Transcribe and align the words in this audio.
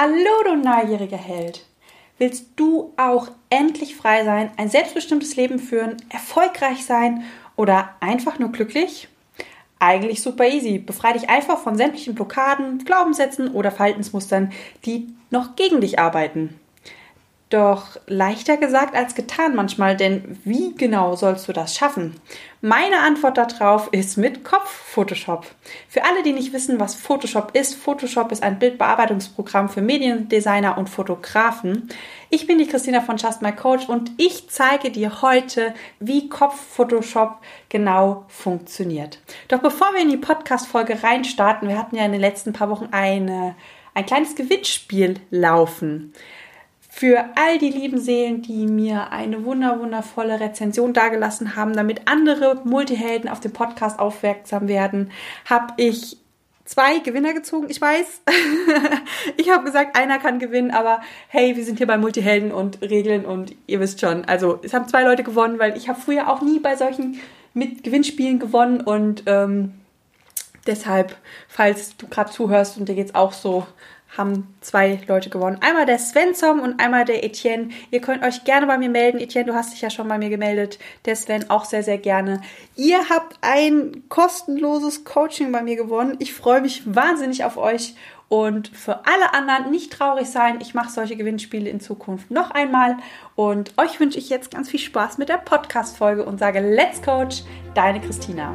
Hallo, 0.00 0.44
du 0.44 0.54
neugieriger 0.54 1.16
Held! 1.16 1.66
Willst 2.18 2.50
du 2.54 2.94
auch 2.96 3.32
endlich 3.50 3.96
frei 3.96 4.22
sein, 4.24 4.52
ein 4.56 4.70
selbstbestimmtes 4.70 5.34
Leben 5.34 5.58
führen, 5.58 5.96
erfolgreich 6.08 6.84
sein 6.86 7.24
oder 7.56 7.96
einfach 7.98 8.38
nur 8.38 8.52
glücklich? 8.52 9.08
Eigentlich 9.80 10.22
super 10.22 10.46
easy. 10.46 10.78
Befrei 10.78 11.14
dich 11.14 11.28
einfach 11.28 11.58
von 11.58 11.76
sämtlichen 11.76 12.14
Blockaden, 12.14 12.84
Glaubenssätzen 12.84 13.48
oder 13.48 13.72
Verhaltensmustern, 13.72 14.52
die 14.84 15.08
noch 15.30 15.56
gegen 15.56 15.80
dich 15.80 15.98
arbeiten. 15.98 16.60
Doch 17.50 17.96
leichter 18.06 18.58
gesagt 18.58 18.94
als 18.94 19.14
getan 19.14 19.56
manchmal, 19.56 19.96
denn 19.96 20.38
wie 20.44 20.74
genau 20.74 21.16
sollst 21.16 21.48
du 21.48 21.54
das 21.54 21.74
schaffen? 21.74 22.20
Meine 22.60 23.00
Antwort 23.00 23.38
darauf 23.38 23.88
ist 23.90 24.18
mit 24.18 24.44
Kopf-Photoshop. 24.44 25.46
Für 25.88 26.04
alle, 26.04 26.22
die 26.22 26.34
nicht 26.34 26.52
wissen, 26.52 26.78
was 26.78 26.94
Photoshop 26.94 27.52
ist, 27.54 27.74
Photoshop 27.74 28.32
ist 28.32 28.42
ein 28.42 28.58
Bildbearbeitungsprogramm 28.58 29.70
für 29.70 29.80
Mediendesigner 29.80 30.76
und 30.76 30.90
Fotografen. 30.90 31.88
Ich 32.28 32.46
bin 32.46 32.58
die 32.58 32.66
Christina 32.66 33.00
von 33.00 33.16
Just 33.16 33.40
My 33.40 33.52
Coach 33.52 33.88
und 33.88 34.10
ich 34.18 34.50
zeige 34.50 34.90
dir 34.90 35.22
heute, 35.22 35.72
wie 36.00 36.28
Kopf-Photoshop 36.28 37.38
genau 37.70 38.26
funktioniert. 38.28 39.20
Doch 39.48 39.60
bevor 39.60 39.94
wir 39.94 40.02
in 40.02 40.10
die 40.10 40.18
Podcast-Folge 40.18 41.02
reinstarten, 41.02 41.66
wir 41.66 41.78
hatten 41.78 41.96
ja 41.96 42.04
in 42.04 42.12
den 42.12 42.20
letzten 42.20 42.52
paar 42.52 42.68
Wochen 42.68 42.88
eine, 42.90 43.54
ein 43.94 44.04
kleines 44.04 44.34
Gewinnspiel 44.34 45.14
laufen 45.30 46.12
für 46.98 47.26
all 47.36 47.58
die 47.58 47.70
lieben 47.70 48.00
Seelen, 48.00 48.42
die 48.42 48.66
mir 48.66 49.12
eine 49.12 49.44
wunder 49.44 49.78
wundervolle 49.78 50.40
Rezension 50.40 50.92
dagelassen 50.92 51.54
haben, 51.54 51.72
damit 51.74 52.02
andere 52.06 52.60
Multihelden 52.64 53.30
auf 53.30 53.38
den 53.38 53.52
Podcast 53.52 54.00
aufmerksam 54.00 54.66
werden, 54.66 55.12
habe 55.44 55.74
ich 55.76 56.16
zwei 56.64 56.98
Gewinner 56.98 57.34
gezogen. 57.34 57.68
Ich 57.70 57.80
weiß, 57.80 58.22
ich 59.36 59.48
habe 59.48 59.64
gesagt, 59.64 59.96
einer 59.96 60.18
kann 60.18 60.40
gewinnen, 60.40 60.72
aber 60.72 61.00
hey, 61.28 61.54
wir 61.54 61.64
sind 61.64 61.78
hier 61.78 61.86
bei 61.86 61.98
Multihelden 61.98 62.50
und 62.50 62.82
Regeln 62.82 63.24
und 63.24 63.54
ihr 63.68 63.78
wisst 63.78 64.00
schon. 64.00 64.24
Also 64.24 64.58
es 64.64 64.74
haben 64.74 64.88
zwei 64.88 65.04
Leute 65.04 65.22
gewonnen, 65.22 65.60
weil 65.60 65.76
ich 65.76 65.88
habe 65.88 66.00
früher 66.00 66.28
auch 66.28 66.42
nie 66.42 66.58
bei 66.58 66.74
solchen 66.74 67.20
mit 67.54 67.84
Gewinnspielen 67.84 68.40
gewonnen 68.40 68.80
und 68.80 69.22
ähm, 69.26 69.74
deshalb, 70.66 71.16
falls 71.46 71.96
du 71.96 72.08
gerade 72.08 72.32
zuhörst 72.32 72.76
und 72.76 72.88
dir 72.88 72.96
geht's 72.96 73.14
auch 73.14 73.32
so, 73.32 73.68
haben 74.16 74.54
zwei 74.60 75.00
Leute 75.06 75.30
gewonnen. 75.30 75.58
Einmal 75.60 75.86
der 75.86 75.98
Svensson 75.98 76.60
und 76.60 76.80
einmal 76.80 77.04
der 77.04 77.24
Etienne. 77.24 77.68
Ihr 77.90 78.00
könnt 78.00 78.24
euch 78.24 78.44
gerne 78.44 78.66
bei 78.66 78.78
mir 78.78 78.88
melden. 78.88 79.18
Etienne, 79.18 79.46
du 79.46 79.54
hast 79.54 79.72
dich 79.72 79.80
ja 79.80 79.90
schon 79.90 80.08
bei 80.08 80.18
mir 80.18 80.30
gemeldet. 80.30 80.78
Der 81.04 81.16
Sven 81.16 81.50
auch 81.50 81.64
sehr, 81.64 81.82
sehr 81.82 81.98
gerne. 81.98 82.40
Ihr 82.74 83.08
habt 83.10 83.36
ein 83.42 84.04
kostenloses 84.08 85.04
Coaching 85.04 85.52
bei 85.52 85.62
mir 85.62 85.76
gewonnen. 85.76 86.16
Ich 86.18 86.32
freue 86.32 86.60
mich 86.60 86.82
wahnsinnig 86.86 87.44
auf 87.44 87.56
euch. 87.56 87.94
Und 88.28 88.68
für 88.68 89.06
alle 89.06 89.32
anderen 89.32 89.70
nicht 89.70 89.92
traurig 89.92 90.28
sein. 90.28 90.58
Ich 90.60 90.74
mache 90.74 90.90
solche 90.90 91.16
Gewinnspiele 91.16 91.70
in 91.70 91.80
Zukunft 91.80 92.30
noch 92.30 92.50
einmal. 92.50 92.98
Und 93.36 93.72
euch 93.78 94.00
wünsche 94.00 94.18
ich 94.18 94.28
jetzt 94.28 94.50
ganz 94.50 94.68
viel 94.68 94.80
Spaß 94.80 95.16
mit 95.16 95.30
der 95.30 95.38
Podcast-Folge 95.38 96.24
und 96.24 96.38
sage 96.38 96.60
Let's 96.60 97.00
Coach, 97.00 97.42
deine 97.74 98.00
Christina. 98.00 98.54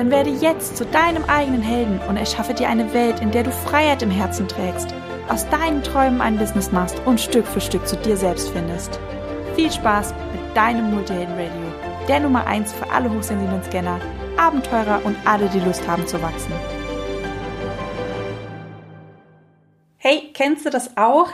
Dann 0.00 0.10
werde 0.10 0.30
jetzt 0.30 0.78
zu 0.78 0.86
deinem 0.86 1.24
eigenen 1.24 1.60
Helden 1.60 2.00
und 2.08 2.16
erschaffe 2.16 2.54
dir 2.54 2.70
eine 2.70 2.94
Welt, 2.94 3.20
in 3.20 3.32
der 3.32 3.42
du 3.42 3.52
Freiheit 3.52 4.00
im 4.00 4.10
Herzen 4.10 4.48
trägst, 4.48 4.94
aus 5.28 5.46
deinen 5.50 5.82
Träumen 5.82 6.22
ein 6.22 6.38
Business 6.38 6.72
machst 6.72 7.02
und 7.04 7.20
Stück 7.20 7.46
für 7.46 7.60
Stück 7.60 7.86
zu 7.86 7.96
dir 7.96 8.16
selbst 8.16 8.48
findest. 8.48 8.98
Viel 9.56 9.70
Spaß 9.70 10.14
mit 10.32 10.56
deinem 10.56 10.94
Multihelden 10.94 11.34
Radio, 11.34 12.06
der 12.08 12.20
Nummer 12.20 12.46
1 12.46 12.72
für 12.72 12.90
alle 12.90 13.10
hochsensiblen 13.10 13.62
Scanner, 13.62 14.00
Abenteurer 14.38 15.02
und 15.04 15.16
alle, 15.26 15.50
die 15.50 15.60
Lust 15.60 15.86
haben 15.86 16.06
zu 16.06 16.22
wachsen. 16.22 16.54
Hey, 19.98 20.30
kennst 20.32 20.64
du 20.64 20.70
das 20.70 20.96
auch? 20.96 21.28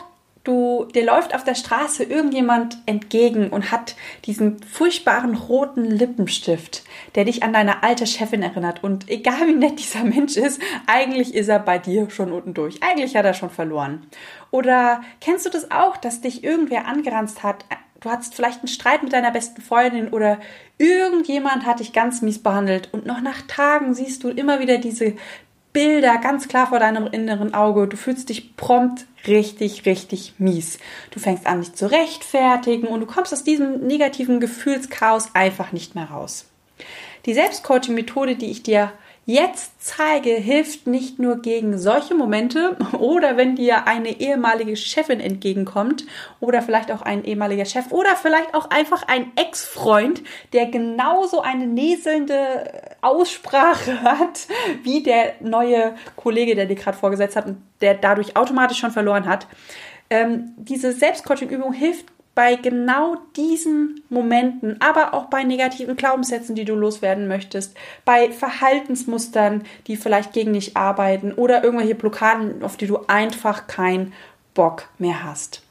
Du, 0.46 0.86
dir 0.94 1.04
läuft 1.04 1.34
auf 1.34 1.44
der 1.44 1.54
Straße 1.54 2.04
irgendjemand 2.04 2.78
entgegen 2.86 3.50
und 3.50 3.72
hat 3.72 3.96
diesen 4.24 4.62
furchtbaren 4.62 5.34
roten 5.34 5.84
Lippenstift, 5.84 6.84
der 7.14 7.24
dich 7.24 7.42
an 7.42 7.52
deine 7.52 7.82
alte 7.82 8.06
Chefin 8.06 8.42
erinnert. 8.42 8.82
Und 8.84 9.08
egal 9.10 9.46
wie 9.46 9.54
nett 9.54 9.78
dieser 9.78 10.04
Mensch 10.04 10.36
ist, 10.36 10.60
eigentlich 10.86 11.34
ist 11.34 11.48
er 11.48 11.58
bei 11.58 11.78
dir 11.78 12.10
schon 12.10 12.32
unten 12.32 12.54
durch. 12.54 12.82
Eigentlich 12.82 13.16
hat 13.16 13.24
er 13.24 13.34
schon 13.34 13.50
verloren. 13.50 14.06
Oder 14.50 15.02
kennst 15.20 15.46
du 15.46 15.50
das 15.50 15.70
auch, 15.70 15.96
dass 15.96 16.20
dich 16.20 16.44
irgendwer 16.44 16.86
angeranzt 16.86 17.42
hat? 17.42 17.64
Du 18.00 18.10
hattest 18.10 18.34
vielleicht 18.34 18.60
einen 18.60 18.68
Streit 18.68 19.02
mit 19.02 19.12
deiner 19.12 19.30
besten 19.30 19.62
Freundin 19.62 20.08
oder 20.08 20.38
irgendjemand 20.78 21.64
hat 21.64 21.80
dich 21.80 21.92
ganz 21.92 22.20
mies 22.20 22.42
behandelt 22.42 22.90
und 22.92 23.06
noch 23.06 23.20
nach 23.20 23.42
Tagen 23.48 23.94
siehst 23.94 24.22
du 24.22 24.28
immer 24.28 24.60
wieder 24.60 24.78
diese 24.78 25.14
Bilder 25.76 26.16
ganz 26.16 26.48
klar 26.48 26.68
vor 26.68 26.78
deinem 26.78 27.06
inneren 27.06 27.52
Auge. 27.52 27.86
Du 27.86 27.98
fühlst 27.98 28.30
dich 28.30 28.56
prompt 28.56 29.04
richtig, 29.26 29.84
richtig 29.84 30.32
mies. 30.38 30.78
Du 31.10 31.20
fängst 31.20 31.46
an, 31.46 31.60
dich 31.60 31.74
zu 31.74 31.90
rechtfertigen 31.90 32.86
und 32.86 33.00
du 33.00 33.06
kommst 33.06 33.34
aus 33.34 33.44
diesem 33.44 33.86
negativen 33.86 34.40
Gefühlschaos 34.40 35.34
einfach 35.34 35.72
nicht 35.72 35.94
mehr 35.94 36.06
raus. 36.06 36.46
Die 37.26 37.34
Selbstcoaching-Methode, 37.34 38.36
die 38.36 38.50
ich 38.50 38.62
dir 38.62 38.90
jetzt 39.26 39.72
zeige, 39.84 40.30
hilft 40.30 40.86
nicht 40.86 41.18
nur 41.18 41.42
gegen 41.42 41.78
solche 41.78 42.14
Momente 42.14 42.76
oder 42.98 43.36
wenn 43.36 43.56
dir 43.56 43.86
eine 43.86 44.20
ehemalige 44.20 44.76
Chefin 44.76 45.18
entgegenkommt 45.18 46.06
oder 46.38 46.62
vielleicht 46.62 46.92
auch 46.92 47.02
ein 47.02 47.24
ehemaliger 47.24 47.64
Chef 47.64 47.90
oder 47.90 48.14
vielleicht 48.14 48.54
auch 48.54 48.70
einfach 48.70 49.02
ein 49.08 49.32
Ex-Freund, 49.34 50.22
der 50.52 50.66
genauso 50.66 51.42
eine 51.42 51.66
näselnde 51.66 52.70
Aussprache 53.02 54.00
hat 54.02 54.46
wie 54.84 55.02
der 55.02 55.34
neue 55.40 55.96
Kollege, 56.14 56.54
der 56.54 56.66
dir 56.66 56.76
gerade 56.76 56.96
vorgesetzt 56.96 57.34
hat 57.36 57.46
und 57.46 57.58
der 57.80 57.94
dadurch 57.94 58.36
automatisch 58.36 58.78
schon 58.78 58.92
verloren 58.92 59.26
hat. 59.26 59.48
Ähm, 60.08 60.52
diese 60.56 60.92
Selbstcoaching-Übung 60.92 61.72
hilft 61.72 62.06
bei 62.36 62.54
genau 62.54 63.16
diesen 63.34 64.02
Momenten, 64.10 64.76
aber 64.80 65.14
auch 65.14 65.24
bei 65.24 65.42
negativen 65.42 65.96
Glaubenssätzen, 65.96 66.54
die 66.54 66.66
du 66.66 66.74
loswerden 66.74 67.26
möchtest, 67.26 67.74
bei 68.04 68.30
Verhaltensmustern, 68.30 69.64
die 69.86 69.96
vielleicht 69.96 70.34
gegen 70.34 70.52
dich 70.52 70.76
arbeiten 70.76 71.32
oder 71.32 71.64
irgendwelche 71.64 71.94
Blockaden, 71.94 72.62
auf 72.62 72.76
die 72.76 72.86
du 72.86 72.98
einfach 73.08 73.66
keinen 73.66 74.12
Bock 74.52 74.90
mehr 74.98 75.24
hast. 75.24 75.62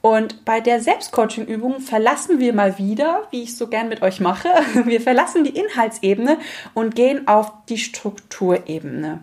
Und 0.00 0.46
bei 0.46 0.60
der 0.60 0.80
Selbstcoaching-Übung 0.80 1.80
verlassen 1.80 2.38
wir 2.38 2.54
mal 2.54 2.78
wieder, 2.78 3.26
wie 3.30 3.42
ich 3.42 3.54
so 3.54 3.66
gern 3.66 3.90
mit 3.90 4.00
euch 4.00 4.18
mache, 4.18 4.48
wir 4.84 5.02
verlassen 5.02 5.44
die 5.44 5.58
Inhaltsebene 5.58 6.38
und 6.72 6.94
gehen 6.94 7.28
auf 7.28 7.52
die 7.68 7.78
Strukturebene. 7.78 9.20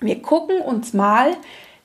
Wir 0.00 0.20
gucken 0.20 0.60
uns 0.60 0.92
mal 0.92 1.36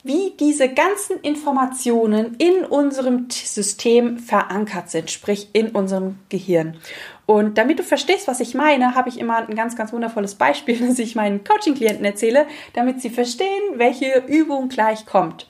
wie 0.03 0.34
diese 0.39 0.69
ganzen 0.69 1.19
Informationen 1.22 2.35
in 2.38 2.66
unserem 2.66 3.28
System 3.29 4.19
verankert 4.19 4.89
sind, 4.89 5.12
sprich 5.12 5.50
in 5.53 5.69
unserem 5.69 6.17
Gehirn. 6.29 6.78
Und 7.25 7.57
damit 7.57 7.79
du 7.79 7.84
verstehst, 7.84 8.28
was 8.28 8.40
ich 8.40 8.56
meine, 8.56 8.95
habe 8.95 9.09
ich 9.09 9.19
immer 9.19 9.47
ein 9.47 9.56
ganz, 9.56 9.75
ganz 9.75 9.94
wundervolles 9.94 10.35
Beispiel, 10.35 10.78
das 10.88 11.00
ich 11.00 11.16
meinen 11.16 11.44
Coaching-Klienten 11.44 12.03
erzähle, 12.03 12.47
damit 12.73 13.01
sie 13.01 13.09
verstehen, 13.09 13.61
welche 13.75 14.23
Übung 14.28 14.69
gleich 14.69 15.06
kommt. 15.06 15.47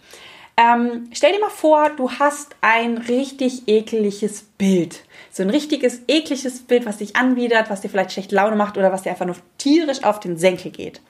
Ähm, 0.58 1.10
stell 1.14 1.32
dir 1.32 1.40
mal 1.40 1.50
vor, 1.50 1.90
du 1.90 2.12
hast 2.12 2.56
ein 2.62 2.98
richtig 2.98 3.68
ekliges 3.68 4.44
Bild. 4.58 5.06
So 5.32 5.44
ein 5.44 5.50
richtiges, 5.50 6.02
ekliges 6.08 6.60
Bild, 6.60 6.86
was 6.86 6.98
dich 6.98 7.16
anwidert, 7.16 7.70
was 7.70 7.82
dir 7.82 7.90
vielleicht 7.90 8.12
schlecht 8.12 8.32
Laune 8.32 8.58
macht 8.58 8.78
oder 8.78 8.92
was 8.92 9.04
dir 9.04 9.12
einfach 9.12 9.26
nur 9.26 9.38
tierisch 9.58 10.04
auf 10.04 10.20
den 10.20 10.38
Senkel 10.38 10.72
geht. 10.72 11.02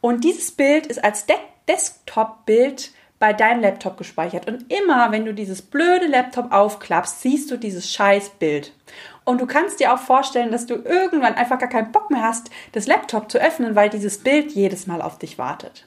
Und 0.00 0.24
dieses 0.24 0.52
Bild 0.52 0.86
ist 0.86 1.02
als 1.02 1.26
De 1.26 1.36
Desktop-Bild 1.68 2.92
bei 3.18 3.32
deinem 3.32 3.60
Laptop 3.60 3.96
gespeichert. 3.96 4.46
Und 4.46 4.72
immer, 4.72 5.10
wenn 5.10 5.24
du 5.24 5.34
dieses 5.34 5.60
blöde 5.60 6.06
Laptop 6.06 6.52
aufklappst, 6.52 7.20
siehst 7.20 7.50
du 7.50 7.56
dieses 7.56 7.92
scheiß 7.92 8.30
Bild. 8.30 8.72
Und 9.24 9.40
du 9.40 9.46
kannst 9.46 9.80
dir 9.80 9.92
auch 9.92 9.98
vorstellen, 9.98 10.52
dass 10.52 10.66
du 10.66 10.74
irgendwann 10.74 11.34
einfach 11.34 11.58
gar 11.58 11.68
keinen 11.68 11.92
Bock 11.92 12.10
mehr 12.10 12.22
hast, 12.22 12.50
das 12.72 12.86
Laptop 12.86 13.30
zu 13.30 13.38
öffnen, 13.38 13.74
weil 13.74 13.90
dieses 13.90 14.18
Bild 14.18 14.52
jedes 14.52 14.86
Mal 14.86 15.02
auf 15.02 15.18
dich 15.18 15.36
wartet. 15.36 15.86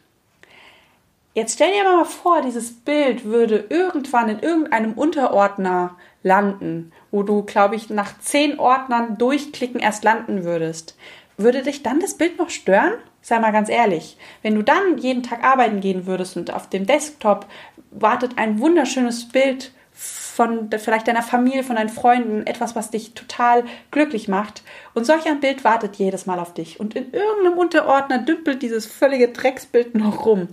Jetzt 1.34 1.56
stell 1.56 1.72
dir 1.72 1.86
mal 1.86 2.04
vor, 2.04 2.42
dieses 2.42 2.74
Bild 2.74 3.24
würde 3.24 3.66
irgendwann 3.69 4.28
in 4.28 4.40
irgendeinem 4.40 4.94
Unterordner 4.94 5.96
landen, 6.24 6.92
wo 7.10 7.24
du, 7.24 7.44
glaube 7.44 7.78
ich, 7.78 7.90
nach 7.90 8.19
zehn 8.19 8.60
Ordnern 8.60 9.18
durchklicken 9.18 9.80
erst 9.80 10.04
landen 10.04 10.44
würdest. 10.44 10.98
Würde 11.38 11.64
dich 11.64 11.84
dann 11.84 12.02
das 12.02 12.16
Bild 12.16 12.38
noch 12.38 12.50
stören? 12.50 12.94
Sei 13.21 13.39
mal 13.39 13.51
ganz 13.51 13.69
ehrlich. 13.69 14.18
Wenn 14.41 14.56
du 14.56 14.63
dann 14.63 14.97
jeden 14.97 15.23
Tag 15.23 15.44
arbeiten 15.44 15.79
gehen 15.79 16.06
würdest 16.07 16.38
und 16.38 16.53
auf 16.53 16.69
dem 16.69 16.85
Desktop 16.85 17.45
wartet 17.91 18.38
ein 18.38 18.59
wunderschönes 18.59 19.29
Bild 19.29 19.71
von 19.94 20.69
vielleicht 20.77 21.07
deiner 21.07 21.21
Familie, 21.21 21.63
von 21.63 21.75
deinen 21.75 21.89
Freunden, 21.89 22.47
etwas, 22.47 22.75
was 22.75 22.89
dich 22.89 23.13
total 23.13 23.63
glücklich 23.91 24.27
macht. 24.27 24.63
Und 24.94 25.06
solch 25.06 25.27
ein 25.27 25.39
Bild 25.39 25.63
wartet 25.63 25.97
jedes 25.97 26.25
Mal 26.25 26.39
auf 26.39 26.53
dich. 26.53 26.79
Und 26.79 26.95
in 26.95 27.13
irgendeinem 27.13 27.57
Unterordner 27.57 28.18
dümpelt 28.19 28.63
dieses 28.63 28.85
völlige 28.85 29.27
Drecksbild 29.27 29.94
noch 29.94 30.25
rum. 30.25 30.47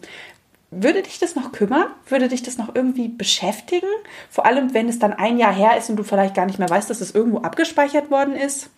Würde 0.70 1.02
dich 1.02 1.18
das 1.18 1.34
noch 1.34 1.52
kümmern? 1.52 1.86
Würde 2.06 2.28
dich 2.28 2.42
das 2.42 2.58
noch 2.58 2.74
irgendwie 2.74 3.08
beschäftigen? 3.08 3.88
Vor 4.28 4.44
allem, 4.44 4.74
wenn 4.74 4.88
es 4.88 4.98
dann 4.98 5.14
ein 5.14 5.38
Jahr 5.38 5.54
her 5.54 5.78
ist 5.78 5.88
und 5.88 5.96
du 5.96 6.02
vielleicht 6.02 6.34
gar 6.34 6.44
nicht 6.44 6.58
mehr 6.58 6.68
weißt, 6.68 6.90
dass 6.90 7.00
es 7.00 7.14
irgendwo 7.14 7.38
abgespeichert 7.38 8.10
worden 8.10 8.36
ist? 8.36 8.68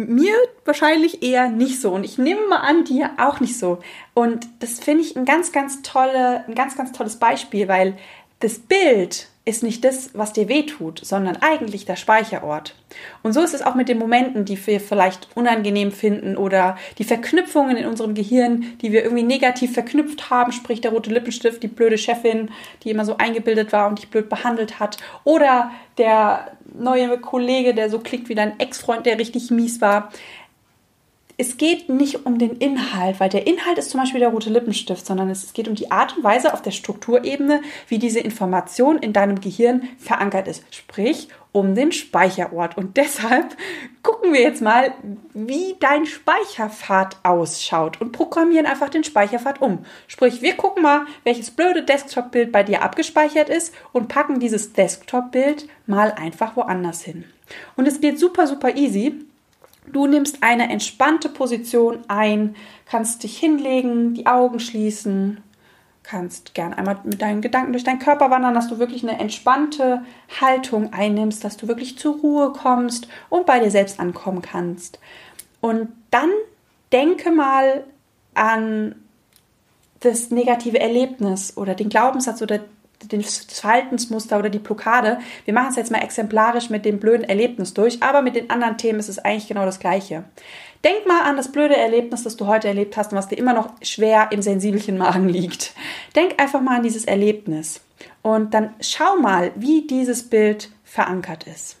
Mir 0.00 0.32
wahrscheinlich 0.64 1.24
eher 1.24 1.50
nicht 1.50 1.80
so. 1.80 1.92
Und 1.92 2.04
ich 2.04 2.18
nehme 2.18 2.46
mal 2.46 2.60
an, 2.60 2.84
dir 2.84 3.10
auch 3.18 3.40
nicht 3.40 3.58
so. 3.58 3.80
Und 4.14 4.46
das 4.60 4.78
finde 4.78 5.02
ich 5.02 5.16
ein 5.16 5.24
ganz, 5.24 5.50
ganz 5.50 5.82
tolle, 5.82 6.44
ein 6.46 6.54
ganz, 6.54 6.76
ganz 6.76 6.92
tolles 6.92 7.16
Beispiel, 7.16 7.66
weil 7.66 7.98
das 8.38 8.60
Bild 8.60 9.28
ist 9.48 9.62
nicht 9.62 9.82
das, 9.84 10.10
was 10.12 10.34
dir 10.34 10.48
wehtut, 10.48 11.00
sondern 11.02 11.38
eigentlich 11.38 11.86
der 11.86 11.96
Speicherort. 11.96 12.74
Und 13.22 13.32
so 13.32 13.42
ist 13.42 13.54
es 13.54 13.62
auch 13.62 13.74
mit 13.74 13.88
den 13.88 13.98
Momenten, 13.98 14.44
die 14.44 14.66
wir 14.66 14.78
vielleicht 14.78 15.28
unangenehm 15.34 15.90
finden 15.90 16.36
oder 16.36 16.76
die 16.98 17.04
Verknüpfungen 17.04 17.76
in 17.78 17.86
unserem 17.86 18.14
Gehirn, 18.14 18.76
die 18.82 18.92
wir 18.92 19.02
irgendwie 19.02 19.22
negativ 19.22 19.72
verknüpft 19.72 20.28
haben, 20.28 20.52
sprich 20.52 20.82
der 20.82 20.90
rote 20.90 21.10
Lippenstift, 21.10 21.62
die 21.62 21.68
blöde 21.68 21.96
Chefin, 21.96 22.50
die 22.84 22.90
immer 22.90 23.06
so 23.06 23.16
eingebildet 23.16 23.72
war 23.72 23.88
und 23.88 23.98
dich 23.98 24.10
blöd 24.10 24.28
behandelt 24.28 24.78
hat, 24.80 24.98
oder 25.24 25.70
der 25.96 26.52
neue 26.78 27.18
Kollege, 27.18 27.74
der 27.74 27.88
so 27.88 27.98
klickt 27.98 28.28
wie 28.28 28.34
dein 28.34 28.60
Ex-Freund, 28.60 29.06
der 29.06 29.18
richtig 29.18 29.50
mies 29.50 29.80
war 29.80 30.10
es 31.40 31.56
geht 31.56 31.88
nicht 31.88 32.26
um 32.26 32.38
den 32.38 32.56
Inhalt, 32.56 33.20
weil 33.20 33.28
der 33.28 33.46
Inhalt 33.46 33.78
ist 33.78 33.90
zum 33.90 34.00
Beispiel 34.00 34.18
der 34.18 34.30
rote 34.30 34.50
Lippenstift, 34.50 35.06
sondern 35.06 35.30
es 35.30 35.52
geht 35.52 35.68
um 35.68 35.76
die 35.76 35.92
Art 35.92 36.16
und 36.16 36.24
Weise 36.24 36.52
auf 36.52 36.62
der 36.62 36.72
Strukturebene, 36.72 37.62
wie 37.86 37.98
diese 37.98 38.18
Information 38.18 38.98
in 38.98 39.12
deinem 39.12 39.40
Gehirn 39.40 39.88
verankert 39.98 40.48
ist. 40.48 40.64
Sprich, 40.74 41.28
um 41.52 41.76
den 41.76 41.92
Speicherort. 41.92 42.76
Und 42.76 42.96
deshalb 42.96 43.56
gucken 44.02 44.32
wir 44.32 44.42
jetzt 44.42 44.62
mal, 44.62 44.92
wie 45.32 45.76
dein 45.78 46.06
Speicherpfad 46.06 47.18
ausschaut 47.22 48.00
und 48.00 48.10
programmieren 48.10 48.66
einfach 48.66 48.88
den 48.88 49.04
Speicherpfad 49.04 49.62
um. 49.62 49.84
Sprich, 50.08 50.42
wir 50.42 50.56
gucken 50.56 50.82
mal, 50.82 51.06
welches 51.22 51.52
blöde 51.52 51.84
Desktop-Bild 51.84 52.50
bei 52.50 52.64
dir 52.64 52.82
abgespeichert 52.82 53.48
ist 53.48 53.72
und 53.92 54.08
packen 54.08 54.40
dieses 54.40 54.72
Desktop-Bild 54.72 55.68
mal 55.86 56.10
einfach 56.10 56.56
woanders 56.56 57.02
hin. 57.02 57.24
Und 57.76 57.86
es 57.86 58.00
geht 58.00 58.18
super, 58.18 58.48
super 58.48 58.74
easy. 58.74 59.24
Du 59.92 60.06
nimmst 60.06 60.42
eine 60.42 60.70
entspannte 60.70 61.28
Position 61.28 62.04
ein, 62.08 62.56
kannst 62.86 63.22
dich 63.22 63.38
hinlegen, 63.38 64.14
die 64.14 64.26
Augen 64.26 64.60
schließen, 64.60 65.42
kannst 66.02 66.54
gern 66.54 66.72
einmal 66.72 66.98
mit 67.04 67.20
deinen 67.20 67.42
Gedanken 67.42 67.72
durch 67.72 67.84
deinen 67.84 67.98
Körper 67.98 68.30
wandern, 68.30 68.54
dass 68.54 68.68
du 68.68 68.78
wirklich 68.78 69.02
eine 69.02 69.18
entspannte 69.18 70.02
Haltung 70.40 70.92
einnimmst, 70.92 71.44
dass 71.44 71.56
du 71.56 71.68
wirklich 71.68 71.98
zur 71.98 72.16
Ruhe 72.16 72.52
kommst 72.52 73.08
und 73.28 73.46
bei 73.46 73.60
dir 73.60 73.70
selbst 73.70 74.00
ankommen 74.00 74.40
kannst. 74.40 74.98
Und 75.60 75.88
dann 76.10 76.30
denke 76.92 77.30
mal 77.30 77.84
an 78.34 78.94
das 80.00 80.30
negative 80.30 80.80
Erlebnis 80.80 81.56
oder 81.56 81.74
den 81.74 81.88
Glaubenssatz 81.88 82.40
oder 82.40 82.60
das 83.06 83.46
Verhaltensmuster 83.48 84.38
oder 84.38 84.50
die 84.50 84.58
Blockade. 84.58 85.18
Wir 85.44 85.54
machen 85.54 85.70
es 85.70 85.76
jetzt 85.76 85.90
mal 85.90 86.02
exemplarisch 86.02 86.70
mit 86.70 86.84
dem 86.84 86.98
blöden 86.98 87.24
Erlebnis 87.24 87.74
durch, 87.74 88.02
aber 88.02 88.22
mit 88.22 88.36
den 88.36 88.50
anderen 88.50 88.76
Themen 88.76 88.98
ist 88.98 89.08
es 89.08 89.18
eigentlich 89.18 89.48
genau 89.48 89.64
das 89.64 89.78
Gleiche. 89.78 90.24
Denk 90.84 91.06
mal 91.06 91.22
an 91.22 91.36
das 91.36 91.50
blöde 91.50 91.76
Erlebnis, 91.76 92.22
das 92.22 92.36
du 92.36 92.46
heute 92.46 92.68
erlebt 92.68 92.96
hast 92.96 93.12
und 93.12 93.18
was 93.18 93.28
dir 93.28 93.38
immer 93.38 93.52
noch 93.52 93.72
schwer 93.82 94.28
im 94.30 94.42
sensibelchen 94.42 94.96
Magen 94.98 95.28
liegt. 95.28 95.72
Denk 96.14 96.40
einfach 96.40 96.60
mal 96.60 96.76
an 96.76 96.82
dieses 96.82 97.04
Erlebnis 97.04 97.80
und 98.22 98.54
dann 98.54 98.74
schau 98.80 99.16
mal, 99.16 99.50
wie 99.56 99.86
dieses 99.86 100.28
Bild 100.28 100.70
verankert 100.84 101.46
ist. 101.46 101.77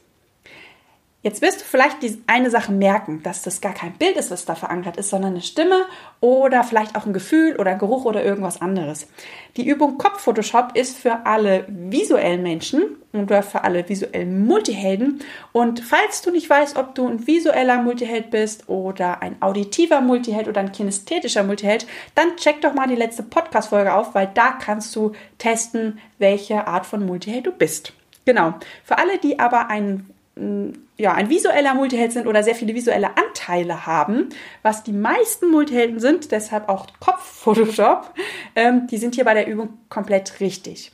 Jetzt 1.20 1.42
wirst 1.42 1.60
du 1.60 1.64
vielleicht 1.64 2.00
die 2.04 2.22
eine 2.28 2.48
Sache 2.48 2.70
merken, 2.70 3.24
dass 3.24 3.42
das 3.42 3.60
gar 3.60 3.74
kein 3.74 3.92
Bild 3.94 4.16
ist, 4.16 4.30
was 4.30 4.44
da 4.44 4.54
verankert 4.54 4.98
ist, 4.98 5.10
sondern 5.10 5.32
eine 5.32 5.40
Stimme 5.40 5.84
oder 6.20 6.62
vielleicht 6.62 6.94
auch 6.94 7.06
ein 7.06 7.12
Gefühl 7.12 7.56
oder 7.56 7.74
Geruch 7.74 8.04
oder 8.04 8.24
irgendwas 8.24 8.62
anderes. 8.62 9.08
Die 9.56 9.66
Übung 9.66 9.98
Kopf 9.98 10.20
Photoshop 10.20 10.76
ist 10.76 10.96
für 10.96 11.26
alle 11.26 11.64
visuellen 11.66 12.44
Menschen 12.44 12.82
oder 13.12 13.42
für 13.42 13.64
alle 13.64 13.88
visuellen 13.88 14.46
Multihelden. 14.46 15.20
Und 15.50 15.80
falls 15.80 16.22
du 16.22 16.30
nicht 16.30 16.48
weißt, 16.48 16.76
ob 16.76 16.94
du 16.94 17.08
ein 17.08 17.26
visueller 17.26 17.82
Multiheld 17.82 18.30
bist 18.30 18.68
oder 18.68 19.20
ein 19.20 19.42
auditiver 19.42 20.00
Multiheld 20.00 20.46
oder 20.46 20.60
ein 20.60 20.70
kinästhetischer 20.70 21.42
Multiheld, 21.42 21.88
dann 22.14 22.36
check 22.36 22.60
doch 22.60 22.74
mal 22.74 22.86
die 22.86 22.94
letzte 22.94 23.24
Podcast-Folge 23.24 23.92
auf, 23.92 24.14
weil 24.14 24.30
da 24.34 24.52
kannst 24.52 24.94
du 24.94 25.10
testen, 25.38 25.98
welche 26.18 26.68
Art 26.68 26.86
von 26.86 27.04
Multiheld 27.04 27.46
du 27.46 27.50
bist. 27.50 27.92
Genau. 28.24 28.54
Für 28.84 28.98
alle, 28.98 29.18
die 29.18 29.40
aber 29.40 29.68
einen 29.68 30.87
ja, 30.98 31.14
ein 31.14 31.30
visueller 31.30 31.74
Multiheld 31.74 32.12
sind 32.12 32.26
oder 32.26 32.42
sehr 32.42 32.56
viele 32.56 32.74
visuelle 32.74 33.16
Anteile 33.16 33.86
haben, 33.86 34.30
was 34.62 34.82
die 34.82 34.92
meisten 34.92 35.48
Multihelden 35.50 36.00
sind, 36.00 36.32
deshalb 36.32 36.68
auch 36.68 36.88
Kopf-Photoshop, 36.98 38.12
ähm, 38.56 38.88
die 38.88 38.98
sind 38.98 39.14
hier 39.14 39.24
bei 39.24 39.34
der 39.34 39.46
Übung 39.46 39.78
komplett 39.88 40.40
richtig. 40.40 40.92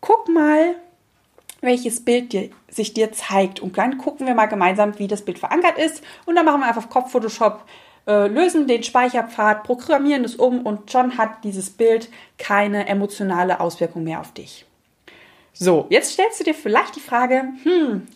Guck 0.00 0.28
mal, 0.28 0.74
welches 1.60 2.04
Bild 2.04 2.32
dir, 2.32 2.50
sich 2.68 2.94
dir 2.94 3.12
zeigt 3.12 3.60
und 3.60 3.78
dann 3.78 3.96
gucken 3.96 4.26
wir 4.26 4.34
mal 4.34 4.46
gemeinsam, 4.46 4.98
wie 4.98 5.06
das 5.06 5.22
Bild 5.22 5.38
verankert 5.38 5.78
ist 5.78 6.02
und 6.26 6.34
dann 6.34 6.44
machen 6.44 6.60
wir 6.60 6.66
einfach 6.66 6.90
Kopf-Photoshop, 6.90 7.64
äh, 8.08 8.26
lösen 8.26 8.66
den 8.66 8.82
Speicherpfad, 8.82 9.62
programmieren 9.62 10.24
es 10.24 10.34
um 10.34 10.66
und 10.66 10.90
schon 10.90 11.16
hat 11.16 11.44
dieses 11.44 11.70
Bild 11.70 12.10
keine 12.38 12.88
emotionale 12.88 13.60
Auswirkung 13.60 14.02
mehr 14.02 14.20
auf 14.20 14.32
dich. 14.32 14.66
So, 15.52 15.86
jetzt 15.90 16.12
stellst 16.12 16.40
du 16.40 16.44
dir 16.44 16.54
vielleicht 16.54 16.96
die 16.96 17.00
Frage, 17.00 17.44
hm, 17.62 18.08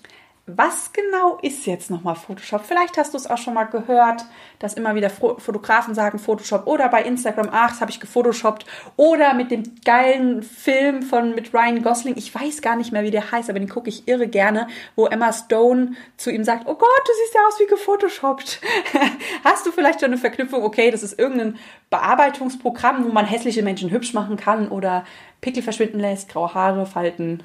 was 0.56 0.92
genau 0.92 1.38
ist 1.42 1.66
jetzt 1.66 1.90
nochmal 1.90 2.14
Photoshop? 2.14 2.64
Vielleicht 2.64 2.96
hast 2.96 3.12
du 3.12 3.18
es 3.18 3.28
auch 3.28 3.36
schon 3.36 3.54
mal 3.54 3.64
gehört, 3.64 4.24
dass 4.58 4.74
immer 4.74 4.94
wieder 4.94 5.10
Fotografen 5.10 5.94
sagen 5.94 6.18
Photoshop 6.18 6.66
oder 6.66 6.88
bei 6.88 7.02
Instagram, 7.02 7.50
ach, 7.52 7.70
das 7.70 7.80
habe 7.80 7.90
ich 7.90 8.00
gefotoshoppt 8.00 8.64
oder 8.96 9.34
mit 9.34 9.50
dem 9.50 9.62
geilen 9.84 10.42
Film 10.42 11.02
von 11.02 11.34
mit 11.34 11.52
Ryan 11.52 11.82
Gosling, 11.82 12.16
ich 12.16 12.34
weiß 12.34 12.62
gar 12.62 12.76
nicht 12.76 12.92
mehr, 12.92 13.02
wie 13.02 13.10
der 13.10 13.30
heißt, 13.30 13.50
aber 13.50 13.58
den 13.58 13.68
gucke 13.68 13.90
ich 13.90 14.08
irre 14.08 14.26
gerne, 14.26 14.68
wo 14.96 15.06
Emma 15.06 15.32
Stone 15.32 15.92
zu 16.16 16.30
ihm 16.30 16.44
sagt, 16.44 16.66
oh 16.66 16.74
Gott, 16.74 17.02
du 17.04 17.12
siehst 17.22 17.34
ja 17.34 17.40
aus 17.46 17.60
wie 17.60 17.66
gefotoshoppt. 17.66 18.60
hast 19.44 19.66
du 19.66 19.72
vielleicht 19.72 20.00
schon 20.00 20.10
eine 20.10 20.18
Verknüpfung, 20.18 20.62
okay, 20.62 20.90
das 20.90 21.02
ist 21.02 21.18
irgendein 21.18 21.58
Bearbeitungsprogramm, 21.90 23.04
wo 23.04 23.08
man 23.08 23.26
hässliche 23.26 23.62
Menschen 23.62 23.90
hübsch 23.90 24.14
machen 24.14 24.36
kann 24.36 24.68
oder 24.68 25.04
Pickel 25.40 25.62
verschwinden 25.62 26.00
lässt, 26.00 26.28
graue 26.28 26.54
Haare, 26.54 26.86
Falten, 26.86 27.42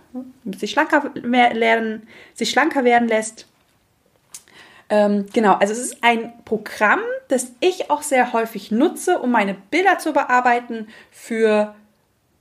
sich 0.58 0.72
schlanker, 0.72 1.12
lernen, 1.14 2.08
sich 2.34 2.50
schlanker 2.50 2.84
werden 2.84 3.08
lässt. 3.08 3.48
Ähm, 4.90 5.28
genau, 5.34 5.54
also 5.54 5.74
es 5.74 5.80
ist 5.80 6.04
ein 6.04 6.34
Programm, 6.46 7.00
das 7.28 7.54
ich 7.60 7.90
auch 7.90 8.02
sehr 8.02 8.34
häufig 8.34 8.72
nutze, 8.72 9.20
um 9.20 9.32
meine 9.32 9.54
Bilder 9.54 10.00
zu 10.00 10.14
bearbeiten 10.14 10.88
für 11.12 11.76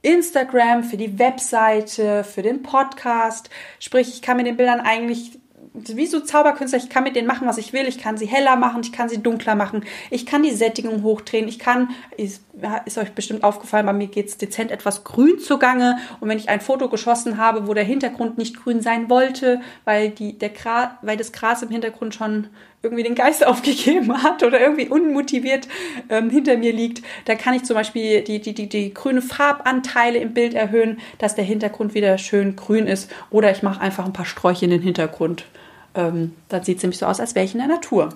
Instagram, 0.02 0.82
für 0.82 0.96
die 0.96 1.18
Webseite, 1.18 2.24
für 2.24 2.42
den 2.42 2.62
Podcast. 2.62 3.50
Sprich, 3.78 4.08
ich 4.08 4.22
kann 4.22 4.36
mit 4.36 4.46
den 4.46 4.56
Bildern 4.56 4.80
eigentlich 4.80 5.38
wie 5.74 6.06
so 6.06 6.20
Zauberkünstler, 6.20 6.78
ich 6.78 6.90
kann 6.90 7.04
mit 7.04 7.16
denen 7.16 7.26
machen, 7.26 7.48
was 7.48 7.56
ich 7.56 7.72
will. 7.72 7.88
Ich 7.88 7.98
kann 7.98 8.18
sie 8.18 8.26
heller 8.26 8.56
machen, 8.56 8.82
ich 8.82 8.92
kann 8.92 9.08
sie 9.08 9.22
dunkler 9.22 9.54
machen, 9.54 9.84
ich 10.10 10.26
kann 10.26 10.42
die 10.42 10.50
Sättigung 10.50 11.02
hochdrehen, 11.02 11.48
ich 11.48 11.58
kann, 11.58 11.90
ist, 12.16 12.44
ist 12.84 12.98
euch 12.98 13.12
bestimmt 13.12 13.42
aufgefallen, 13.42 13.86
bei 13.86 13.92
mir 13.94 14.08
geht 14.08 14.28
es 14.28 14.36
dezent 14.36 14.70
etwas 14.70 15.02
grün 15.04 15.38
zugange. 15.38 15.98
Und 16.20 16.28
wenn 16.28 16.38
ich 16.38 16.50
ein 16.50 16.60
Foto 16.60 16.88
geschossen 16.88 17.38
habe, 17.38 17.66
wo 17.66 17.74
der 17.74 17.84
Hintergrund 17.84 18.36
nicht 18.36 18.62
grün 18.62 18.82
sein 18.82 19.08
wollte, 19.08 19.60
weil, 19.84 20.10
die, 20.10 20.38
der 20.38 20.50
Gra 20.50 20.98
weil 21.00 21.16
das 21.16 21.32
Gras 21.32 21.62
im 21.62 21.70
Hintergrund 21.70 22.14
schon 22.14 22.48
irgendwie 22.82 23.04
den 23.04 23.14
Geist 23.14 23.46
aufgegeben 23.46 24.22
hat 24.22 24.42
oder 24.42 24.60
irgendwie 24.60 24.88
unmotiviert 24.88 25.68
ähm, 26.10 26.28
hinter 26.28 26.58
mir 26.58 26.72
liegt, 26.72 27.02
dann 27.24 27.38
kann 27.38 27.54
ich 27.54 27.64
zum 27.64 27.74
Beispiel 27.74 28.20
die, 28.20 28.40
die, 28.40 28.52
die, 28.52 28.68
die 28.68 28.92
grüne 28.92 29.22
Farbanteile 29.22 30.18
im 30.18 30.34
Bild 30.34 30.52
erhöhen, 30.52 31.00
dass 31.16 31.34
der 31.34 31.44
Hintergrund 31.44 31.94
wieder 31.94 32.18
schön 32.18 32.56
grün 32.56 32.86
ist. 32.86 33.10
Oder 33.30 33.50
ich 33.50 33.62
mache 33.62 33.80
einfach 33.80 34.04
ein 34.04 34.12
paar 34.12 34.26
Sträuche 34.26 34.66
in 34.66 34.70
den 34.70 34.82
Hintergrund. 34.82 35.46
Ähm, 35.94 36.34
dann 36.48 36.64
sieht 36.64 36.78
es 36.78 36.82
nämlich 36.82 36.98
so 36.98 37.06
aus, 37.06 37.20
als 37.20 37.34
wäre 37.34 37.44
ich 37.44 37.52
in 37.52 37.58
der 37.58 37.68
Natur. 37.68 38.08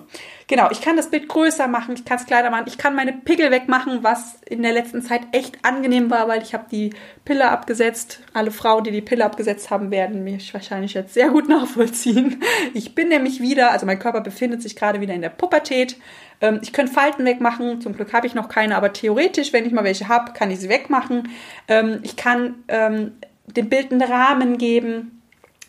Genau, 0.47 0.69
ich 0.71 0.81
kann 0.81 0.97
das 0.97 1.11
Bild 1.11 1.27
größer 1.27 1.67
machen, 1.67 1.93
ich 1.93 2.05
kann 2.05 2.17
es 2.17 2.25
kleiner 2.25 2.49
machen, 2.49 2.65
ich 2.67 2.77
kann 2.77 2.95
meine 2.95 3.13
Pickel 3.13 3.51
wegmachen, 3.51 3.99
was 4.01 4.39
in 4.49 4.63
der 4.63 4.73
letzten 4.73 5.03
Zeit 5.03 5.21
echt 5.31 5.63
angenehm 5.63 6.09
war, 6.09 6.27
weil 6.27 6.41
ich 6.41 6.53
habe 6.53 6.65
die 6.71 6.91
Pille 7.23 7.49
abgesetzt. 7.51 8.21
Alle 8.33 8.49
Frauen, 8.49 8.83
die 8.83 8.91
die 8.91 9.01
Pille 9.01 9.23
abgesetzt 9.23 9.69
haben, 9.69 9.91
werden 9.91 10.23
mich 10.23 10.53
wahrscheinlich 10.53 10.95
jetzt 10.95 11.13
sehr 11.13 11.29
gut 11.29 11.47
nachvollziehen. 11.49 12.41
Ich 12.73 12.95
bin 12.95 13.09
nämlich 13.09 13.41
wieder, 13.41 13.71
also 13.71 13.85
mein 13.85 13.99
Körper 13.99 14.21
befindet 14.21 14.63
sich 14.63 14.75
gerade 14.75 14.99
wieder 14.99 15.13
in 15.13 15.21
der 15.21 15.29
Pubertät. 15.29 15.97
Ähm, 16.41 16.59
ich 16.63 16.73
könnte 16.73 16.93
Falten 16.93 17.25
wegmachen, 17.25 17.81
zum 17.81 17.93
Glück 17.93 18.11
habe 18.13 18.25
ich 18.25 18.33
noch 18.33 18.49
keine, 18.49 18.75
aber 18.75 18.93
theoretisch, 18.93 19.53
wenn 19.53 19.65
ich 19.65 19.71
mal 19.71 19.83
welche 19.83 20.07
habe, 20.07 20.33
kann 20.33 20.49
ich 20.49 20.59
sie 20.59 20.69
wegmachen. 20.69 21.29
Ähm, 21.67 21.99
ich 22.01 22.15
kann 22.15 22.55
ähm, 22.69 23.11
dem 23.45 23.69
Bild 23.69 23.91
einen 23.91 24.01
Rahmen 24.01 24.57
geben 24.57 25.16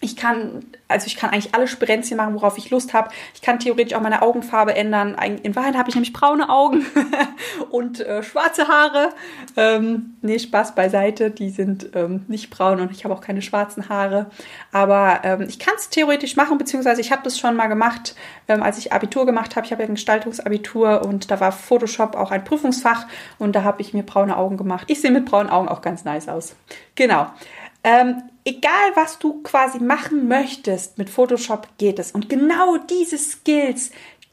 ich 0.01 0.17
kann, 0.17 0.65
also 0.87 1.07
ich 1.07 1.17
kann 1.17 1.31
eigentlich 1.31 1.55
alle 1.55 1.67
Spirenzchen 1.67 2.17
machen, 2.17 2.35
worauf 2.35 2.57
ich 2.57 2.71
Lust 2.71 2.95
habe. 2.95 3.11
Ich 3.35 3.43
kann 3.43 3.59
theoretisch 3.59 3.95
auch 3.95 4.01
meine 4.01 4.23
Augenfarbe 4.23 4.75
ändern. 4.75 5.17
In 5.43 5.57
Wahrheit 5.57 5.77
habe 5.77 5.89
ich 5.89 5.97
nämlich 5.97 6.13
braune 6.13 6.49
Augen 6.49 6.87
und 7.71 8.01
äh, 8.01 8.23
schwarze 8.23 8.69
Haare. 8.69 9.11
Ähm, 9.57 10.17
nee, 10.23 10.39
Spaß 10.39 10.75
beiseite, 10.75 11.31
die 11.31 11.51
sind 11.51 11.91
ähm, 11.95 12.25
nicht 12.29 12.51
braun 12.51 12.81
und 12.81 12.93
ich 12.93 13.05
habe 13.05 13.13
auch 13.13 13.21
keine 13.21 13.43
schwarzen 13.43 13.89
Haare. 13.89 14.27
Aber 14.71 15.21
ähm, 15.25 15.43
ich 15.49 15.59
kann 15.59 15.75
es 15.77 15.89
theoretisch 15.89 16.37
machen, 16.37 16.59
beziehungsweise 16.59 17.01
ich 17.01 17.11
habe 17.11 17.23
das 17.25 17.39
schon 17.39 17.57
mal 17.57 17.67
gemacht, 17.67 18.15
ähm, 18.47 18.63
als 18.63 18.79
ich 18.79 18.93
Abitur 18.93 19.27
gemacht 19.27 19.57
habe. 19.57 19.67
Ich 19.67 19.73
habe 19.73 19.83
ja 19.83 19.89
ein 19.89 19.97
Gestaltungsabitur 19.97 21.05
und 21.05 21.31
da 21.31 21.41
war 21.41 21.51
Photoshop 21.51 22.15
auch 22.15 22.31
ein 22.31 22.45
Prüfungsfach 22.45 23.07
und 23.39 23.57
da 23.57 23.65
habe 23.65 23.83
ich 23.83 23.95
mir 23.95 24.05
braune 24.05 24.37
Augen 24.37 24.57
gemacht. 24.57 24.85
Ich 24.89 25.01
sehe 25.01 25.11
mit 25.11 25.25
braunen 25.25 25.51
Augen 25.51 25.69
auch 25.69 25.83
ganz 25.83 26.05
nice 26.05 26.29
aus. 26.29 26.55
Genau. 26.95 27.27
Ähm, 27.83 28.23
egal 28.49 28.93
was 28.95 29.19
du 29.19 29.43
quasi 29.43 29.79
machen 29.79 30.27
möchtest 30.27 30.97
mit 30.97 31.11
Photoshop 31.11 31.69
geht 31.77 31.99
es. 31.99 32.13
Und 32.13 32.29
genau 32.29 32.79
diese 32.79 33.19
Skills, 33.19 33.91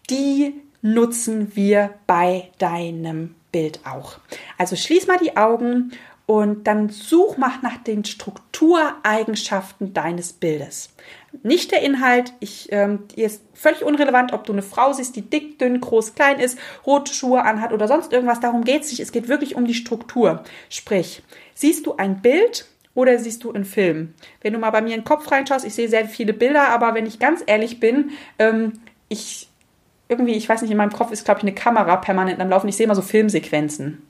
die 0.10 0.62
nutzen 0.82 1.56
wir 1.56 1.96
bei 2.08 2.50
deinem 2.58 3.36
Bild 3.52 3.82
auch. 3.86 4.20
Also 4.58 4.76
schließ 4.76 5.08
mal 5.08 5.18
die 5.18 5.36
Augen 5.36 5.92
und 6.28 6.66
dann 6.66 6.90
such 6.90 7.38
mal 7.38 7.52
nach 7.62 7.78
den 7.78 8.06
Struktureigenschaften 8.06 9.94
deines 9.94 10.34
Bildes. 10.34 10.90
Nicht 11.44 11.72
der 11.72 11.82
Inhalt, 11.82 12.34
ich, 12.40 12.70
ähm, 12.72 13.04
ist 13.16 13.42
völlig 13.54 13.84
unrelevant, 13.84 14.32
ob 14.32 14.46
du 14.46 14.54
eine 14.54 14.62
Frau 14.62 14.94
siehst, 14.94 15.16
die 15.18 15.30
dick, 15.30 15.60
dünn, 15.60 15.82
groß, 15.82 16.16
klein 16.16 16.40
ist, 16.40 16.58
rote 16.86 17.14
Schuhe 17.14 17.44
anhat 17.44 17.74
oder 17.74 17.88
sonst 17.88 18.14
irgendwas. 18.14 18.40
Darum 18.40 18.64
geht 18.64 18.84
es 18.84 18.92
nicht. 18.92 19.02
Es 19.02 19.12
geht 19.12 19.28
wirklich 19.28 19.56
um 19.56 19.66
die 19.66 19.74
Struktur. 19.74 20.44
Sprich, 20.70 21.22
siehst 21.54 21.86
du 21.86 21.98
ein 21.98 22.22
Bild 22.22 22.66
oder 22.96 23.20
siehst 23.20 23.44
du 23.44 23.54
einen 23.54 23.66
Film? 23.66 24.14
Wenn 24.42 24.54
du 24.54 24.60
mal 24.60 24.72
bei 24.72 24.82
mir 24.82 24.96
in 24.96 25.02
den 25.02 25.06
Kopf 25.06 25.30
reinschaust, 25.32 25.66
ich 25.66 25.76
sehe 25.76 25.90
sehr 25.90 26.06
viele 26.06 26.34
Bilder, 26.34 26.70
aber 26.70 26.96
wenn 26.96 27.06
ich 27.06 27.20
ganz 27.20 27.44
ehrlich 27.46 27.80
bin, 27.80 28.12
ähm, 28.40 28.74
ich 29.10 29.50
irgendwie, 30.08 30.34
ich 30.34 30.48
weiß 30.48 30.62
nicht, 30.62 30.72
in 30.72 30.78
meinem 30.78 30.94
Kopf 30.94 31.12
ist, 31.12 31.26
glaube 31.26 31.40
ich, 31.40 31.44
eine 31.44 31.54
Kamera 31.54 31.98
permanent 31.98 32.40
am 32.40 32.50
Laufen. 32.50 32.68
Ich 32.68 32.76
sehe 32.76 32.86
immer 32.86 32.96
so 32.96 33.02
Filmsequenzen. 33.02 34.02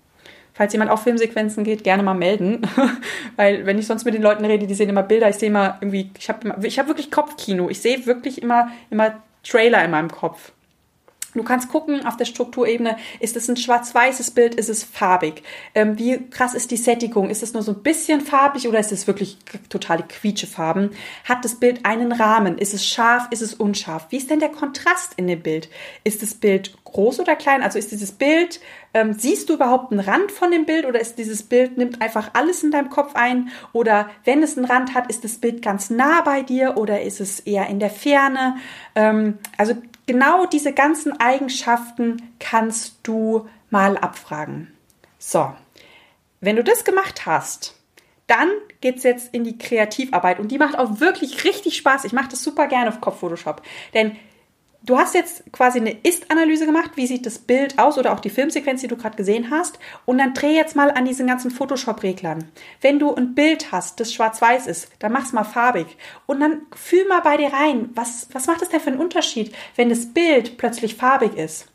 Falls 0.54 0.72
jemand 0.72 0.92
auf 0.92 1.04
Filmsequenzen 1.04 1.64
geht, 1.64 1.84
gerne 1.84 2.04
mal 2.04 2.14
melden. 2.14 2.62
Weil, 3.36 3.66
wenn 3.66 3.78
ich 3.78 3.88
sonst 3.88 4.06
mit 4.06 4.14
den 4.14 4.22
Leuten 4.22 4.46
rede, 4.46 4.68
die 4.68 4.74
sehen 4.74 4.90
immer 4.90 5.04
Bilder, 5.04 5.30
ich 5.30 5.36
sehe 5.36 5.50
immer 5.50 5.78
irgendwie, 5.82 6.12
ich 6.18 6.30
habe 6.30 6.56
ich 6.64 6.80
hab 6.80 6.88
wirklich 6.88 7.12
Kopfkino. 7.12 7.70
Ich 7.70 7.82
sehe 7.82 8.06
wirklich 8.06 8.42
immer, 8.42 8.72
immer 8.90 9.22
Trailer 9.44 9.84
in 9.84 9.92
meinem 9.92 10.10
Kopf. 10.10 10.52
Du 11.36 11.44
kannst 11.44 11.70
gucken 11.70 12.06
auf 12.06 12.16
der 12.16 12.26
Strukturebene, 12.26 12.98
ist 13.20 13.36
es 13.36 13.50
ein 13.50 13.58
schwarz-weißes 13.58 14.32
Bild, 14.32 14.56
ist 14.56 14.70
es 14.70 14.84
farbig? 14.84 15.44
Ähm, 15.74 16.00
wie 16.00 16.18
krass 16.30 16.54
ist 16.54 16.72
die 16.72 16.78
Sättigung? 16.78 17.30
Ist 17.30 17.44
es 17.44 17.54
nur 17.54 17.62
so 17.62 17.74
ein 17.74 17.84
bisschen 17.84 18.22
farbig 18.22 18.68
oder 18.68 18.80
ist 18.80 18.94
es 18.94 19.06
wirklich 19.06 19.38
totale 19.70 20.04
Quietschefarben? 20.04 20.92
Hat 21.26 21.44
das 21.44 21.56
Bild 21.56 21.86
einen 21.86 22.14
Rahmen? 22.14 22.58
Ist 22.58 22.74
es 22.74 22.86
scharf? 22.86 23.28
Ist 23.32 23.42
es 23.42 23.54
unscharf? 23.54 24.08
Wie 24.10 24.18
ist 24.18 24.30
denn 24.30 24.40
der 24.40 24.50
Kontrast 24.50 25.14
in 25.18 25.28
dem 25.28 25.42
Bild? 25.42 25.70
Ist 26.06 26.22
das 26.22 26.34
Bild 26.34 26.74
groß 26.86 27.20
oder 27.20 27.36
klein? 27.36 27.64
Also 27.64 27.78
ist 27.78 27.92
dieses 27.92 28.14
Bild, 28.14 28.62
ähm, 28.94 29.14
siehst 29.14 29.50
du 29.50 29.56
überhaupt 29.56 29.92
einen 29.92 30.00
Rand 30.00 30.32
von 30.32 30.52
dem 30.52 30.66
Bild 30.66 30.86
oder 30.86 31.02
ist 31.02 31.18
dieses 31.18 31.44
Bild, 31.44 31.78
nimmt 31.78 32.02
einfach 32.02 32.30
alles 32.34 32.64
in 32.64 32.72
deinem 32.72 32.90
Kopf 32.90 33.14
ein? 33.16 33.50
Oder 33.74 34.10
wenn 34.24 34.42
es 34.42 34.58
einen 34.58 34.66
Rand 34.66 34.94
hat, 34.94 35.10
ist 35.10 35.26
das 35.26 35.36
Bild 35.36 35.62
ganz 35.62 35.90
nah 35.90 36.22
bei 36.22 36.44
dir 36.44 36.78
oder 36.78 37.02
ist 37.02 37.20
es 37.20 37.42
eher 37.42 37.68
in 37.68 37.80
der 37.80 37.90
Ferne? 37.90 38.56
Ähm, 38.96 39.38
also 39.58 39.76
genau 40.06 40.46
diese 40.46 40.74
ganzen 40.74 41.20
Eigenschaften 41.20 42.34
kannst 42.40 43.00
du 43.04 43.48
mal 43.70 43.98
abfragen. 43.98 44.74
So, 45.18 45.54
wenn 46.42 46.56
du 46.56 46.64
das 46.64 46.84
gemacht 46.84 47.26
hast, 47.26 47.76
dann 48.28 48.50
geht's 48.82 49.04
jetzt 49.04 49.34
in 49.34 49.44
die 49.44 49.58
Kreativarbeit 49.58 50.40
und 50.40 50.52
die 50.52 50.58
macht 50.58 50.78
auch 50.78 51.00
wirklich 51.00 51.44
richtig 51.44 51.78
Spaß. 51.78 52.06
Ich 52.06 52.14
mache 52.14 52.30
das 52.30 52.44
super 52.44 52.68
gerne 52.68 52.90
auf 52.90 53.02
Kopf 53.02 53.20
Photoshop, 53.20 53.62
denn 53.94 54.16
Du 54.86 55.00
hast 55.00 55.16
jetzt 55.16 55.52
quasi 55.52 55.80
eine 55.80 55.98
Ist-Analyse 56.04 56.68
gemacht, 56.68 56.92
wie 56.94 57.08
sieht 57.08 57.26
das 57.26 57.40
Bild 57.40 57.80
aus 57.80 57.98
oder 57.98 58.14
auch 58.14 58.20
die 58.20 58.30
Filmsequenz, 58.30 58.82
die 58.82 58.88
du 58.88 58.96
gerade 58.96 59.18
gesehen 59.18 59.50
hast. 59.50 59.80
Und 60.06 60.20
dann 60.20 60.36
dreh 60.36 60.54
jetzt 60.54 60.76
mal 60.76 60.92
an 60.92 61.06
diesen 61.06 61.26
ganzen 61.26 61.50
Photoshop-Reglern. 61.50 62.52
Wenn 62.82 63.00
du 63.00 63.16
ein 63.16 63.34
Bild 63.34 63.72
hast, 63.72 64.00
das 64.00 64.14
schwarz-weiß 64.14 64.68
ist, 64.68 64.90
dann 65.00 65.12
mach's 65.12 65.34
mal 65.34 65.44
farbig. 65.44 65.88
Und 66.28 66.40
dann 66.40 66.68
fühl 66.76 67.08
mal 67.08 67.22
bei 67.22 67.36
dir 67.36 67.52
rein, 67.52 67.90
was, 67.96 68.28
was 68.32 68.46
macht 68.46 68.62
es 68.62 68.70
denn 68.70 68.80
für 68.80 68.92
einen 68.92 69.00
Unterschied, 69.00 69.56
wenn 69.76 69.90
das 69.90 70.14
Bild 70.14 70.58
plötzlich 70.58 70.96
farbig 70.96 71.36
ist? 71.36 71.68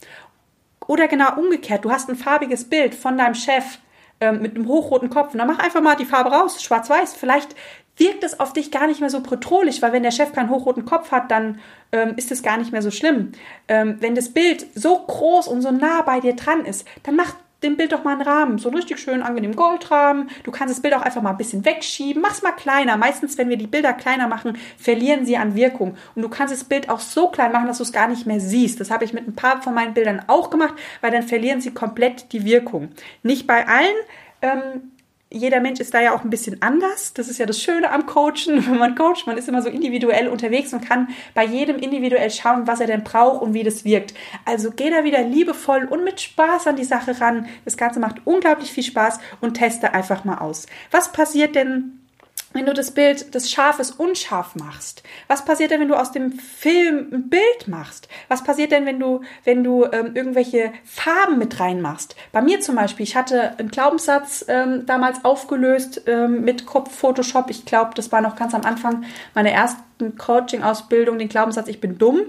Oder 0.87 1.09
genau 1.09 1.37
umgekehrt, 1.37 1.85
du 1.85 1.90
hast 1.90 2.09
ein 2.09 2.17
farbiges 2.17 2.71
Bild 2.71 2.95
von 2.95 3.19
deinem 3.19 3.35
Chef 3.35 3.79
ähm, 4.21 4.40
mit 4.43 4.55
einem 4.55 4.69
hochroten 4.69 5.11
Kopf 5.11 5.33
und 5.33 5.38
dann 5.38 5.49
mach 5.49 5.59
einfach 5.59 5.81
mal 5.81 5.97
die 5.97 6.05
Farbe 6.05 6.31
raus, 6.31 6.62
schwarz-weiß. 6.62 7.14
Vielleicht 7.14 7.57
wirkt 7.97 8.25
es 8.25 8.40
auf 8.40 8.52
dich 8.52 8.70
gar 8.70 8.87
nicht 8.87 9.00
mehr 9.00 9.11
so 9.11 9.20
bedrohlich, 9.20 9.82
weil 9.82 9.92
wenn 9.92 10.02
der 10.02 10.11
Chef 10.11 10.32
keinen 10.32 10.50
hochroten 10.50 10.85
Kopf 10.85 11.11
hat, 11.12 11.30
dann 11.30 11.61
ähm, 11.92 12.14
ist 12.16 12.32
es 12.32 12.42
gar 12.42 12.56
nicht 12.56 12.73
mehr 12.73 12.82
so 12.82 12.90
schlimm. 12.90 13.32
Ähm, 13.68 13.97
wenn 14.00 14.14
das 14.14 14.30
Bild 14.30 14.66
so 14.75 14.99
groß 14.99 15.49
und 15.49 15.61
so 15.62 15.70
nah 15.70 16.02
bei 16.02 16.20
dir 16.20 16.35
dran 16.35 16.64
ist, 16.64 16.87
dann 17.02 17.16
mach 17.16 17.35
dem 17.62 17.76
Bild 17.76 17.92
doch 17.92 18.04
mal 18.04 18.12
einen 18.12 18.23
Rahmen, 18.23 18.59
so 18.59 18.68
einen 18.68 18.76
richtig 18.76 18.99
schönen, 18.99 19.23
angenehmen 19.23 19.56
Goldrahmen. 19.56 20.30
Du 20.44 20.50
kannst 20.50 20.75
das 20.75 20.82
Bild 20.82 20.94
auch 20.94 21.02
einfach 21.02 21.23
mal 21.23 21.30
ein 21.30 21.37
bisschen 21.37 21.64
wegschieben. 21.64 22.23
Mach's 22.23 22.42
mal 22.42 22.52
kleiner. 22.52 22.97
Meistens, 22.97 23.37
wenn 23.38 23.49
wir 23.49 23.59
die 23.59 23.66
Bilder 23.66 23.92
kleiner 23.92 24.28
machen, 24.28 24.56
verlieren 24.78 25.26
sie 25.26 25.37
an 25.37 25.54
Wirkung. 25.54 25.97
Und 26.14 26.23
du 26.23 26.28
kannst 26.28 26.54
das 26.54 26.64
Bild 26.64 26.88
auch 26.88 27.00
so 27.00 27.28
klein 27.28 27.52
machen, 27.52 27.66
dass 27.66 27.78
du 27.78 27.82
es 27.82 27.92
gar 27.92 28.09
nicht 28.09 28.26
mehr 28.26 28.40
siehst. 28.40 28.80
Das 28.80 28.90
habe 28.90 29.04
ich 29.04 29.12
mit 29.12 29.28
ein 29.28 29.35
paar 29.35 29.62
von 29.62 29.75
meinen 29.75 29.94
Bildern 29.94 30.23
auch 30.26 30.50
gemacht, 30.50 30.75
weil 31.00 31.11
dann 31.11 31.23
verlieren 31.23 31.61
sie 31.61 31.73
komplett 31.73 32.32
die 32.32 32.44
Wirkung. 32.44 32.88
Nicht 33.23 33.47
bei 33.47 33.68
allen. 33.68 33.97
Ähm, 34.42 34.92
jeder 35.32 35.60
Mensch 35.60 35.78
ist 35.78 35.94
da 35.94 36.00
ja 36.00 36.12
auch 36.12 36.25
ein 36.25 36.30
bisschen 36.30 36.60
anders. 36.60 37.14
Das 37.14 37.28
ist 37.28 37.38
ja 37.38 37.46
das 37.46 37.62
Schöne 37.62 37.90
am 37.90 38.06
Coachen. 38.06 38.66
Wenn 38.66 38.78
man 38.78 38.96
coacht, 38.96 39.26
man 39.26 39.38
ist 39.38 39.49
immer 39.49 39.62
so 39.62 39.68
individuell 39.68 40.28
unterwegs 40.28 40.72
und 40.72 40.84
kann 40.84 41.08
bei 41.34 41.44
jedem 41.44 41.76
individuell 41.78 42.30
schauen, 42.30 42.66
was 42.66 42.80
er 42.80 42.88
denn 42.88 43.04
braucht 43.04 43.42
und 43.42 43.54
wie 43.54 43.62
das 43.62 43.84
wirkt. 43.84 44.12
Also 44.44 44.72
geh 44.75 44.90
da 44.90 45.04
wieder 45.04 45.22
liebevoll 45.22 45.84
und 45.84 46.02
mit 46.04 46.20
Spaß 46.20 46.66
an 46.66 46.76
die 46.76 46.84
Sache 46.84 47.20
ran. 47.20 47.46
Das 47.64 47.76
Ganze 47.76 48.00
macht 48.00 48.22
unglaublich 48.25 48.72
viel 48.72 48.82
Spaß 48.82 49.20
und 49.40 49.54
teste 49.54 49.94
einfach 49.94 50.25
mal 50.25 50.38
aus. 50.38 50.66
Was 50.90 51.12
passiert 51.12 51.54
denn, 51.54 52.00
wenn 52.52 52.66
du 52.66 52.75
das 52.75 52.90
Bild 52.92 53.35
des 53.35 53.50
Schafes 53.50 53.90
unscharf 53.92 54.57
machst? 54.57 55.02
Was 55.28 55.45
passiert 55.45 55.71
denn, 55.71 55.80
wenn 55.80 55.88
du 55.88 55.95
aus 55.95 56.12
dem 56.12 56.33
Film 56.33 57.09
ein 57.12 57.28
Bild 57.28 57.69
machst? 57.69 58.09
Was 58.28 58.42
passiert 58.42 58.73
denn, 58.73 58.87
wenn 58.87 58.99
du, 58.99 59.23
wenn 59.45 59.62
du 59.62 59.85
ähm, 59.85 60.12
irgendwelche 60.14 60.73
Farben 60.85 61.38
mit 61.38 61.61
reinmachst? 61.61 62.16
Bei 62.33 62.42
mir 62.42 62.61
zum 62.61 62.76
Beispiel, 62.76 63.04
ich 63.04 63.16
hatte 63.16 63.59
einen 63.59 63.71
Glaubenssatz 63.71 64.45
ähm, 64.49 64.85
damals 64.87 65.25
aufgelöst 65.25 66.02
ähm, 66.07 66.42
mit 66.42 66.66
Kopf 66.66 66.95
Photoshop. 66.95 67.50
Ich 67.50 67.64
glaube, 67.64 67.92
das 67.95 68.11
war 68.11 68.21
noch 68.21 68.37
ganz 68.37 68.54
am 68.54 68.62
Anfang 68.62 69.04
meiner 69.35 69.50
ersten 69.50 70.16
Coaching-Ausbildung, 70.16 71.19
den 71.19 71.28
Glaubenssatz, 71.28 71.69
ich 71.69 71.80
bin 71.80 71.99
dumm. 71.99 72.23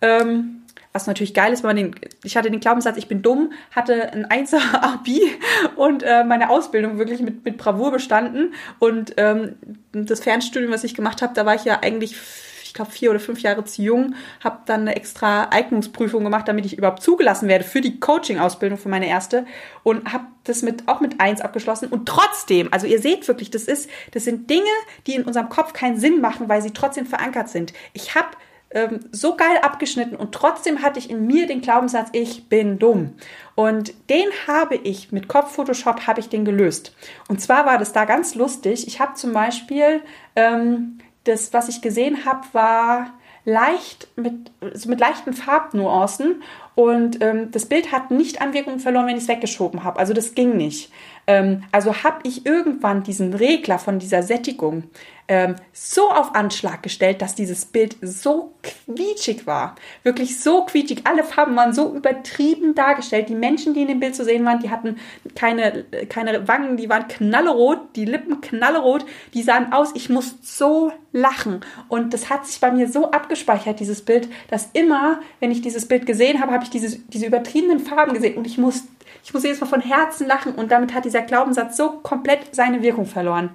Ähm, 0.00 0.62
was 0.96 1.06
natürlich 1.06 1.34
geil 1.34 1.52
ist, 1.52 1.62
wenn 1.62 1.68
man 1.68 1.76
den, 1.76 1.94
ich 2.24 2.38
hatte 2.38 2.50
den 2.50 2.58
Glaubenssatz, 2.60 2.96
ich 2.96 3.06
bin 3.06 3.20
dumm, 3.20 3.52
hatte 3.70 4.12
ein 4.14 4.26
1er 4.26 4.82
Abi 4.82 5.20
und 5.76 6.02
äh, 6.02 6.24
meine 6.24 6.48
Ausbildung 6.48 6.96
wirklich 6.98 7.20
mit, 7.20 7.44
mit 7.44 7.58
Bravour 7.58 7.92
bestanden. 7.92 8.54
Und 8.78 9.12
ähm, 9.18 9.56
das 9.92 10.20
Fernstudium, 10.20 10.72
was 10.72 10.84
ich 10.84 10.94
gemacht 10.94 11.20
habe, 11.20 11.34
da 11.34 11.44
war 11.44 11.54
ich 11.54 11.64
ja 11.64 11.80
eigentlich 11.80 12.16
ich 12.62 12.74
glaube, 12.74 12.90
vier 12.90 13.10
oder 13.10 13.20
fünf 13.20 13.40
Jahre 13.40 13.64
zu 13.64 13.80
jung, 13.80 14.14
habe 14.42 14.58
dann 14.66 14.82
eine 14.82 14.96
extra 14.96 15.48
Eignungsprüfung 15.50 16.24
gemacht, 16.24 16.48
damit 16.48 16.66
ich 16.66 16.76
überhaupt 16.76 17.02
zugelassen 17.02 17.48
werde 17.48 17.64
für 17.64 17.80
die 17.80 18.00
Coaching-Ausbildung 18.00 18.76
für 18.76 18.88
meine 18.88 19.08
erste 19.08 19.46
und 19.82 20.12
habe 20.12 20.24
das 20.44 20.62
mit 20.62 20.86
auch 20.86 21.00
mit 21.00 21.20
eins 21.20 21.40
abgeschlossen 21.40 21.88
und 21.88 22.06
trotzdem, 22.06 22.68
also 22.72 22.86
ihr 22.86 23.00
seht 23.00 23.28
wirklich, 23.28 23.50
das 23.50 23.62
ist, 23.62 23.88
das 24.10 24.24
sind 24.24 24.50
Dinge, 24.50 24.64
die 25.06 25.14
in 25.14 25.24
unserem 25.24 25.48
Kopf 25.48 25.72
keinen 25.72 25.98
Sinn 25.98 26.20
machen, 26.20 26.48
weil 26.48 26.60
sie 26.60 26.72
trotzdem 26.72 27.06
verankert 27.06 27.48
sind. 27.48 27.72
Ich 27.94 28.14
habe 28.14 28.28
ähm, 28.70 29.00
so 29.12 29.36
geil 29.36 29.58
abgeschnitten 29.62 30.16
und 30.16 30.32
trotzdem 30.32 30.82
hatte 30.82 30.98
ich 30.98 31.10
in 31.10 31.26
mir 31.26 31.46
den 31.46 31.60
Glaubenssatz, 31.60 32.08
ich 32.12 32.48
bin 32.48 32.78
dumm. 32.78 33.14
Und 33.54 33.94
den 34.10 34.26
habe 34.46 34.76
ich 34.76 35.12
mit 35.12 35.28
Kopf 35.28 35.52
Photoshop 35.54 36.06
habe 36.06 36.20
ich 36.20 36.28
den 36.28 36.44
gelöst. 36.44 36.94
Und 37.28 37.40
zwar 37.40 37.64
war 37.64 37.78
das 37.78 37.92
da 37.92 38.04
ganz 38.04 38.34
lustig. 38.34 38.86
Ich 38.86 39.00
habe 39.00 39.14
zum 39.14 39.32
Beispiel 39.32 40.02
ähm, 40.34 40.98
das, 41.24 41.52
was 41.52 41.68
ich 41.68 41.80
gesehen 41.80 42.24
habe, 42.24 42.42
war 42.52 43.14
leicht 43.44 44.08
mit, 44.16 44.50
also 44.60 44.88
mit 44.88 44.98
leichten 44.98 45.32
Farbnuancen 45.32 46.42
und 46.74 47.22
ähm, 47.22 47.50
das 47.52 47.66
Bild 47.66 47.92
hat 47.92 48.10
nicht 48.10 48.42
an 48.42 48.52
Wirkung 48.52 48.80
verloren, 48.80 49.06
wenn 49.06 49.16
ich 49.16 49.22
es 49.22 49.28
weggeschoben 49.28 49.84
habe. 49.84 49.98
Also 49.98 50.12
das 50.12 50.34
ging 50.34 50.56
nicht. 50.56 50.90
Ähm, 51.26 51.64
also 51.72 52.02
habe 52.04 52.20
ich 52.22 52.46
irgendwann 52.46 53.02
diesen 53.02 53.34
Regler 53.34 53.78
von 53.78 53.98
dieser 53.98 54.22
Sättigung 54.22 54.84
ähm, 55.28 55.56
so 55.72 56.10
auf 56.10 56.34
Anschlag 56.34 56.82
gestellt, 56.82 57.20
dass 57.20 57.34
dieses 57.34 57.64
Bild 57.64 57.96
so 58.00 58.52
quietschig 58.62 59.46
war. 59.46 59.74
Wirklich 60.04 60.40
so 60.40 60.64
quietschig. 60.64 61.00
Alle 61.04 61.24
Farben 61.24 61.56
waren 61.56 61.72
so 61.72 61.94
übertrieben 61.94 62.74
dargestellt. 62.76 63.28
Die 63.28 63.34
Menschen, 63.34 63.74
die 63.74 63.82
in 63.82 63.88
dem 63.88 63.98
Bild 63.98 64.14
zu 64.14 64.24
sehen 64.24 64.44
waren, 64.44 64.60
die 64.60 64.70
hatten 64.70 64.98
keine, 65.34 65.84
keine 66.08 66.46
Wangen, 66.46 66.76
die 66.76 66.88
waren 66.88 67.08
knallerot, 67.08 67.96
die 67.96 68.04
Lippen 68.04 68.40
knallerot, 68.40 69.04
die 69.34 69.42
sahen 69.42 69.72
aus, 69.72 69.90
ich 69.94 70.08
muss 70.08 70.36
so 70.42 70.92
lachen. 71.12 71.60
Und 71.88 72.14
das 72.14 72.30
hat 72.30 72.46
sich 72.46 72.60
bei 72.60 72.70
mir 72.70 72.88
so 72.88 73.10
abgespeichert, 73.10 73.80
dieses 73.80 74.02
Bild, 74.02 74.28
dass 74.48 74.70
immer, 74.74 75.20
wenn 75.40 75.50
ich 75.50 75.60
dieses 75.60 75.88
Bild 75.88 76.06
gesehen 76.06 76.40
habe, 76.40 76.52
habe 76.52 76.62
ich 76.62 76.70
diese, 76.70 77.00
diese 77.08 77.26
übertriebenen 77.26 77.80
Farben 77.80 78.14
gesehen 78.14 78.36
und 78.36 78.46
ich 78.46 78.58
muss, 78.58 78.84
ich 79.26 79.34
muss 79.34 79.42
jedes 79.42 79.60
Mal 79.60 79.66
von 79.66 79.80
Herzen 79.80 80.28
lachen 80.28 80.54
und 80.54 80.70
damit 80.70 80.94
hat 80.94 81.04
dieser 81.04 81.20
Glaubenssatz 81.20 81.76
so 81.76 81.90
komplett 81.90 82.54
seine 82.54 82.80
Wirkung 82.82 83.06
verloren. 83.06 83.50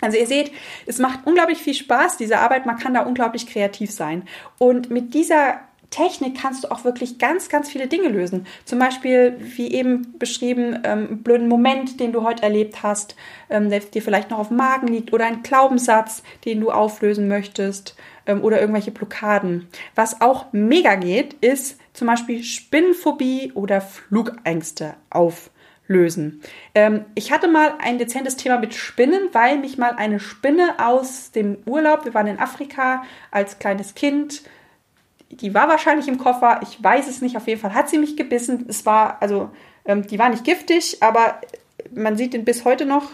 Also 0.00 0.16
ihr 0.16 0.28
seht, 0.28 0.52
es 0.86 1.00
macht 1.00 1.26
unglaublich 1.26 1.58
viel 1.58 1.74
Spaß, 1.74 2.18
diese 2.18 2.38
Arbeit. 2.38 2.66
Man 2.66 2.78
kann 2.78 2.94
da 2.94 3.00
unglaublich 3.00 3.48
kreativ 3.48 3.90
sein. 3.90 4.22
Und 4.58 4.90
mit 4.90 5.12
dieser 5.12 5.58
Technik 5.90 6.40
kannst 6.40 6.62
du 6.62 6.70
auch 6.70 6.84
wirklich 6.84 7.18
ganz, 7.18 7.48
ganz 7.48 7.68
viele 7.68 7.88
Dinge 7.88 8.10
lösen. 8.10 8.46
Zum 8.64 8.78
Beispiel, 8.78 9.36
wie 9.40 9.72
eben 9.72 10.16
beschrieben, 10.20 10.78
ähm, 10.84 11.06
einen 11.08 11.22
blöden 11.24 11.48
Moment, 11.48 11.98
den 11.98 12.12
du 12.12 12.22
heute 12.22 12.44
erlebt 12.44 12.84
hast, 12.84 13.16
ähm, 13.50 13.70
der 13.70 13.80
dir 13.80 14.02
vielleicht 14.02 14.30
noch 14.30 14.38
auf 14.38 14.48
dem 14.48 14.56
Magen 14.56 14.86
liegt 14.86 15.12
oder 15.12 15.26
ein 15.26 15.42
Glaubenssatz, 15.42 16.22
den 16.44 16.60
du 16.60 16.70
auflösen 16.70 17.26
möchtest 17.26 17.96
ähm, 18.26 18.44
oder 18.44 18.60
irgendwelche 18.60 18.92
Blockaden. 18.92 19.66
Was 19.96 20.20
auch 20.20 20.46
mega 20.52 20.94
geht, 20.94 21.34
ist 21.34 21.81
zum 21.92 22.06
Beispiel 22.06 22.42
Spinnenphobie 22.42 23.52
oder 23.54 23.80
Flugängste 23.80 24.94
auflösen. 25.10 26.42
Ähm, 26.74 27.04
ich 27.14 27.32
hatte 27.32 27.48
mal 27.48 27.74
ein 27.78 27.98
dezentes 27.98 28.36
Thema 28.36 28.58
mit 28.58 28.74
Spinnen, 28.74 29.28
weil 29.32 29.58
mich 29.58 29.78
mal 29.78 29.92
eine 29.92 30.20
Spinne 30.20 30.74
aus 30.78 31.32
dem 31.32 31.58
Urlaub, 31.66 32.04
wir 32.04 32.14
waren 32.14 32.26
in 32.26 32.38
Afrika 32.38 33.02
als 33.30 33.58
kleines 33.58 33.94
Kind, 33.94 34.42
die 35.30 35.54
war 35.54 35.68
wahrscheinlich 35.68 36.08
im 36.08 36.18
Koffer, 36.18 36.60
ich 36.62 36.82
weiß 36.82 37.08
es 37.08 37.22
nicht, 37.22 37.36
auf 37.36 37.46
jeden 37.46 37.60
Fall 37.60 37.74
hat 37.74 37.88
sie 37.88 37.98
mich 37.98 38.16
gebissen. 38.16 38.66
Es 38.68 38.84
war, 38.84 39.20
also, 39.20 39.50
ähm, 39.86 40.06
die 40.06 40.18
war 40.18 40.28
nicht 40.28 40.44
giftig, 40.44 41.02
aber 41.02 41.40
man 41.94 42.16
sieht 42.16 42.34
den 42.34 42.44
bis 42.44 42.64
heute 42.64 42.84
noch 42.84 43.10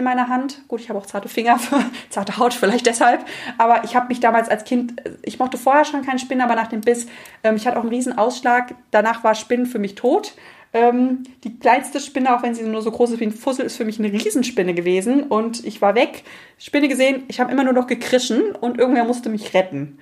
in 0.00 0.04
meiner 0.04 0.28
Hand. 0.28 0.62
Gut, 0.68 0.80
ich 0.80 0.88
habe 0.88 0.98
auch 0.98 1.06
zarte 1.06 1.28
Finger, 1.28 1.58
zarte 2.10 2.36
Haut 2.36 2.52
vielleicht 2.52 2.86
deshalb. 2.86 3.24
Aber 3.56 3.84
ich 3.84 3.94
habe 3.94 4.08
mich 4.08 4.20
damals 4.20 4.48
als 4.48 4.64
Kind, 4.64 4.94
ich 5.22 5.38
mochte 5.38 5.56
vorher 5.56 5.84
schon 5.84 6.04
keinen 6.04 6.18
Spinnen, 6.18 6.42
aber 6.42 6.56
nach 6.56 6.66
dem 6.66 6.80
Biss, 6.80 7.06
ähm, 7.44 7.56
ich 7.56 7.66
hatte 7.66 7.78
auch 7.78 7.82
einen 7.82 7.90
riesen 7.90 8.18
Ausschlag. 8.18 8.74
Danach 8.90 9.22
war 9.22 9.34
Spinnen 9.34 9.66
für 9.66 9.78
mich 9.78 9.94
tot. 9.94 10.34
Ähm, 10.72 11.24
die 11.44 11.58
kleinste 11.58 12.00
Spinne, 12.00 12.36
auch 12.36 12.42
wenn 12.42 12.54
sie 12.54 12.62
nur 12.62 12.82
so 12.82 12.90
groß 12.90 13.12
ist 13.12 13.20
wie 13.20 13.24
ein 13.24 13.32
Fussel, 13.32 13.66
ist 13.66 13.76
für 13.76 13.84
mich 13.84 13.98
eine 13.98 14.12
Riesenspinne 14.12 14.74
gewesen. 14.74 15.24
Und 15.24 15.64
ich 15.64 15.82
war 15.82 15.94
weg, 15.94 16.24
Spinne 16.58 16.88
gesehen, 16.88 17.24
ich 17.28 17.40
habe 17.40 17.52
immer 17.52 17.64
nur 17.64 17.72
noch 17.72 17.86
gekrischen 17.86 18.52
und 18.52 18.78
irgendwer 18.78 19.04
musste 19.04 19.28
mich 19.28 19.54
retten. 19.54 19.98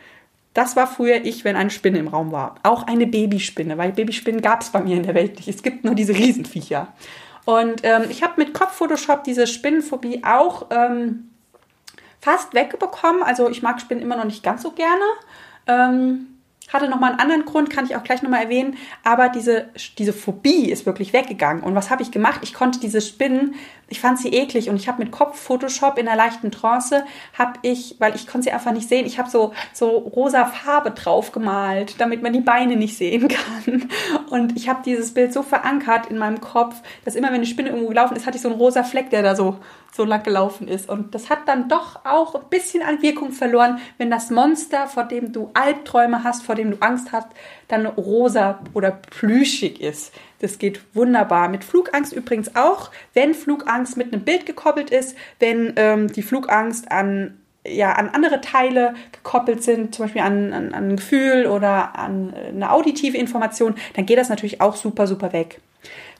Das 0.54 0.76
war 0.76 0.86
früher 0.86 1.24
ich, 1.24 1.44
wenn 1.44 1.56
eine 1.56 1.70
Spinne 1.70 1.98
im 1.98 2.08
Raum 2.08 2.32
war. 2.32 2.56
Auch 2.62 2.86
eine 2.86 3.06
Babyspinne, 3.06 3.78
weil 3.78 3.92
Babyspinnen 3.92 4.42
gab 4.42 4.62
es 4.62 4.70
bei 4.70 4.80
mir 4.80 4.96
in 4.96 5.04
der 5.04 5.14
Welt 5.14 5.36
nicht. 5.36 5.48
Es 5.48 5.62
gibt 5.62 5.84
nur 5.84 5.94
diese 5.94 6.14
Riesenviecher. 6.14 6.88
Und 7.48 7.80
ähm, 7.82 8.04
ich 8.10 8.22
habe 8.22 8.34
mit 8.36 8.52
Kopf-Photoshop 8.52 9.24
diese 9.24 9.46
Spinnenphobie 9.46 10.22
auch 10.22 10.66
ähm, 10.68 11.30
fast 12.20 12.52
wegbekommen. 12.52 13.22
Also 13.22 13.48
ich 13.48 13.62
mag 13.62 13.80
Spinnen 13.80 14.02
immer 14.02 14.16
noch 14.16 14.26
nicht 14.26 14.42
ganz 14.42 14.62
so 14.62 14.72
gerne. 14.72 15.02
Ähm, 15.66 16.37
hatte 16.72 16.88
nochmal 16.88 17.12
einen 17.12 17.20
anderen 17.20 17.44
Grund, 17.44 17.70
kann 17.70 17.84
ich 17.84 17.96
auch 17.96 18.04
gleich 18.04 18.22
nochmal 18.22 18.42
erwähnen, 18.44 18.76
aber 19.04 19.28
diese, 19.28 19.68
diese 19.98 20.12
Phobie 20.12 20.70
ist 20.70 20.86
wirklich 20.86 21.12
weggegangen. 21.12 21.62
Und 21.62 21.74
was 21.74 21.90
habe 21.90 22.02
ich 22.02 22.10
gemacht? 22.10 22.40
Ich 22.42 22.54
konnte 22.54 22.80
diese 22.80 23.00
Spinnen, 23.00 23.54
ich 23.88 24.00
fand 24.00 24.18
sie 24.18 24.28
eklig 24.28 24.68
und 24.68 24.76
ich 24.76 24.88
habe 24.88 25.02
mit 25.02 25.10
Kopf 25.10 25.40
Photoshop 25.40 25.98
in 25.98 26.06
einer 26.06 26.16
leichten 26.16 26.50
Trance, 26.50 27.04
habe 27.38 27.54
ich, 27.62 27.96
weil 27.98 28.14
ich 28.14 28.26
konnte 28.26 28.44
sie 28.44 28.52
einfach 28.52 28.72
nicht 28.72 28.88
sehen, 28.88 29.06
ich 29.06 29.18
habe 29.18 29.30
so, 29.30 29.52
so 29.72 29.88
rosa 29.88 30.44
Farbe 30.44 30.90
drauf 30.90 31.32
gemalt, 31.32 31.94
damit 31.98 32.22
man 32.22 32.32
die 32.32 32.40
Beine 32.40 32.76
nicht 32.76 32.96
sehen 32.96 33.28
kann. 33.28 33.88
Und 34.30 34.56
ich 34.56 34.68
habe 34.68 34.80
dieses 34.84 35.14
Bild 35.14 35.32
so 35.32 35.42
verankert 35.42 36.06
in 36.06 36.18
meinem 36.18 36.40
Kopf, 36.40 36.76
dass 37.04 37.14
immer 37.14 37.28
wenn 37.28 37.36
eine 37.36 37.46
Spinne 37.46 37.70
irgendwo 37.70 37.88
gelaufen 37.88 38.16
ist, 38.16 38.26
hatte 38.26 38.36
ich 38.36 38.42
so 38.42 38.50
einen 38.50 38.58
rosa 38.58 38.82
Fleck, 38.82 39.10
der 39.10 39.22
da 39.22 39.34
so 39.34 39.58
so 39.92 40.04
lang 40.04 40.22
gelaufen 40.22 40.68
ist. 40.68 40.88
Und 40.88 41.14
das 41.14 41.30
hat 41.30 41.40
dann 41.46 41.68
doch 41.68 42.04
auch 42.04 42.34
ein 42.34 42.48
bisschen 42.50 42.82
an 42.82 43.02
Wirkung 43.02 43.32
verloren, 43.32 43.78
wenn 43.96 44.10
das 44.10 44.30
Monster, 44.30 44.86
vor 44.86 45.04
dem 45.04 45.32
du 45.32 45.50
Albträume 45.54 46.24
hast, 46.24 46.42
vor 46.42 46.54
dem 46.58 46.72
du 46.72 46.76
Angst 46.80 47.12
hast, 47.12 47.28
dann 47.68 47.86
rosa 47.86 48.60
oder 48.74 48.90
plüschig 48.90 49.80
ist. 49.80 50.12
Das 50.40 50.58
geht 50.58 50.80
wunderbar. 50.94 51.48
Mit 51.48 51.64
Flugangst 51.64 52.12
übrigens 52.12 52.54
auch, 52.54 52.90
wenn 53.14 53.34
Flugangst 53.34 53.96
mit 53.96 54.12
einem 54.12 54.22
Bild 54.22 54.46
gekoppelt 54.46 54.90
ist, 54.90 55.16
wenn 55.40 55.72
ähm, 55.76 56.12
die 56.12 56.22
Flugangst 56.22 56.90
an 56.90 57.38
ja, 57.66 57.92
an 57.92 58.08
andere 58.08 58.40
Teile 58.40 58.94
gekoppelt 59.12 59.62
sind, 59.62 59.94
zum 59.94 60.06
Beispiel 60.06 60.22
an, 60.22 60.52
an, 60.52 60.72
an 60.72 60.90
ein 60.90 60.96
Gefühl 60.96 61.46
oder 61.46 61.98
an 61.98 62.32
eine 62.34 62.70
auditive 62.70 63.16
Information, 63.16 63.74
dann 63.94 64.06
geht 64.06 64.16
das 64.16 64.28
natürlich 64.28 64.60
auch 64.60 64.76
super, 64.76 65.06
super 65.06 65.32
weg. 65.32 65.60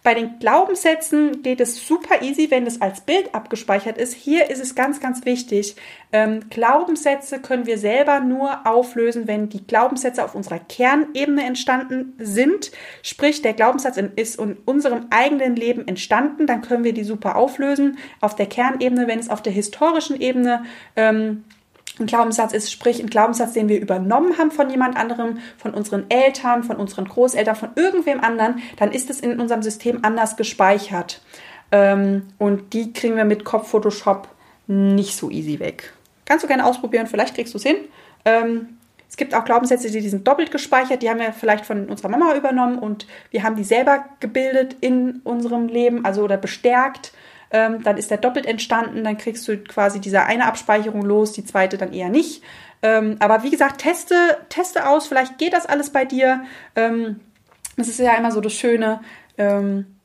Bei 0.09 0.15
den 0.15 0.38
Glaubenssätzen 0.38 1.43
geht 1.43 1.61
es 1.61 1.87
super 1.87 2.23
easy, 2.23 2.50
wenn 2.50 2.67
es 2.67 2.81
als 2.81 3.03
Bild 3.03 3.35
abgespeichert 3.35 3.99
ist. 3.99 4.15
Hier 4.15 4.49
ist 4.49 4.59
es 4.59 4.75
ganz, 4.75 5.00
ganz 5.00 5.27
wichtig. 5.27 5.77
Ähm, 6.12 6.49
Glaubenssätze 6.49 7.41
können 7.41 7.67
wir 7.67 7.77
selber 7.77 8.21
nur 8.21 8.66
auflösen, 8.66 9.27
wenn 9.29 9.51
die 9.51 9.66
Glaubenssätze 9.66 10.25
auf 10.25 10.35
unserer 10.35 10.61
Kernebene 10.61 11.44
entstanden 11.44 12.14
sind. 12.18 12.73
Sprich, 13.03 13.42
der 13.42 13.53
Glaubenssatz 13.53 13.99
ist 14.16 14.40
in 14.40 14.57
unserem 14.64 15.09
eigenen 15.11 15.57
Leben 15.57 15.87
entstanden, 15.87 16.47
dann 16.47 16.62
können 16.62 16.85
wir 16.85 16.94
die 16.94 17.05
super 17.05 17.37
auflösen. 17.37 17.99
Auf 18.23 18.35
der 18.35 18.47
Kernebene, 18.47 19.09
wenn 19.09 19.18
es 19.18 19.29
auf 19.29 19.42
der 19.42 19.53
historischen 19.53 20.18
Ebene 20.18 20.64
ähm, 20.97 21.44
ein 22.01 22.07
Glaubenssatz 22.07 22.53
ist, 22.53 22.71
sprich 22.71 23.01
ein 23.01 23.09
Glaubenssatz, 23.09 23.53
den 23.53 23.69
wir 23.69 23.81
übernommen 23.81 24.39
haben 24.39 24.51
von 24.51 24.71
jemand 24.71 24.97
anderem, 24.97 25.39
von 25.57 25.75
unseren 25.75 26.07
Eltern, 26.11 26.65
von 26.65 26.77
unseren 26.77 27.07
Großeltern, 27.07 27.57
von 27.57 27.71
irgendwem 27.77 28.21
anderen, 28.21 28.61
dann 28.77 28.93
ist 28.93 29.11
es 29.11 29.21
in 29.21 29.41
unserem 29.41 29.63
System 29.63 30.01
anders 30.03 30.37
gespeichert. 30.37 31.21
Ähm, 31.71 32.29
und 32.39 32.73
die 32.73 32.93
kriegen 32.93 33.17
wir 33.17 33.25
mit 33.25 33.45
Kopf-Photoshop 33.45 34.29
nicht 34.67 35.17
so 35.17 35.31
easy 35.31 35.59
weg. 35.59 35.93
Kannst 36.25 36.45
du 36.45 36.49
gerne 36.49 36.67
ausprobieren, 36.67 37.07
vielleicht 37.07 37.35
kriegst 37.35 37.55
du 37.55 37.59
es 37.59 37.65
hin. 37.65 37.77
Ähm, 38.25 38.79
es 39.09 39.17
gibt 39.17 39.35
auch 39.35 39.45
Glaubenssätze, 39.45 39.91
die 39.91 40.09
sind 40.09 40.29
doppelt 40.29 40.51
gespeichert, 40.51 41.03
die 41.03 41.09
haben 41.09 41.21
wir 41.21 41.33
vielleicht 41.33 41.65
von 41.65 41.89
unserer 41.89 42.11
Mama 42.11 42.35
übernommen 42.37 42.79
und 42.79 43.07
wir 43.31 43.43
haben 43.43 43.57
die 43.57 43.65
selber 43.65 44.05
gebildet 44.21 44.77
in 44.81 45.21
unserem 45.25 45.69
Leben, 45.69 46.05
also 46.05 46.23
oder 46.23 46.37
bestärkt 46.37 47.13
ähm, 47.51 47.83
dann 47.83 47.97
ist 47.97 48.11
der 48.11 48.19
doppelt 48.19 48.47
entstanden, 48.47 49.05
dann 49.05 49.19
kriegst 49.19 49.47
du 49.49 49.59
quasi 49.59 50.01
diese 50.01 50.23
eine 50.25 50.47
Abspeicherung 50.47 51.03
los, 51.03 51.33
die 51.33 51.45
zweite 51.45 51.79
dann 51.79 51.93
eher 51.93 52.09
nicht. 52.09 52.43
Ähm, 52.83 53.17
aber 53.19 53.43
wie 53.43 53.51
gesagt, 53.51 53.81
teste, 53.81 54.15
teste 54.49 54.89
aus, 54.89 55.09
vielleicht 55.09 55.39
geht 55.39 55.53
das 55.53 55.67
alles 55.67 55.91
bei 55.91 56.05
dir. 56.05 56.45
Ähm, 56.77 57.21
das 57.77 57.89
ist 57.89 57.99
ja 57.99 58.15
immer 58.15 58.33
so 58.33 58.41
das 58.41 58.53
Schöne. 58.53 59.01
Ähm, 59.37 59.98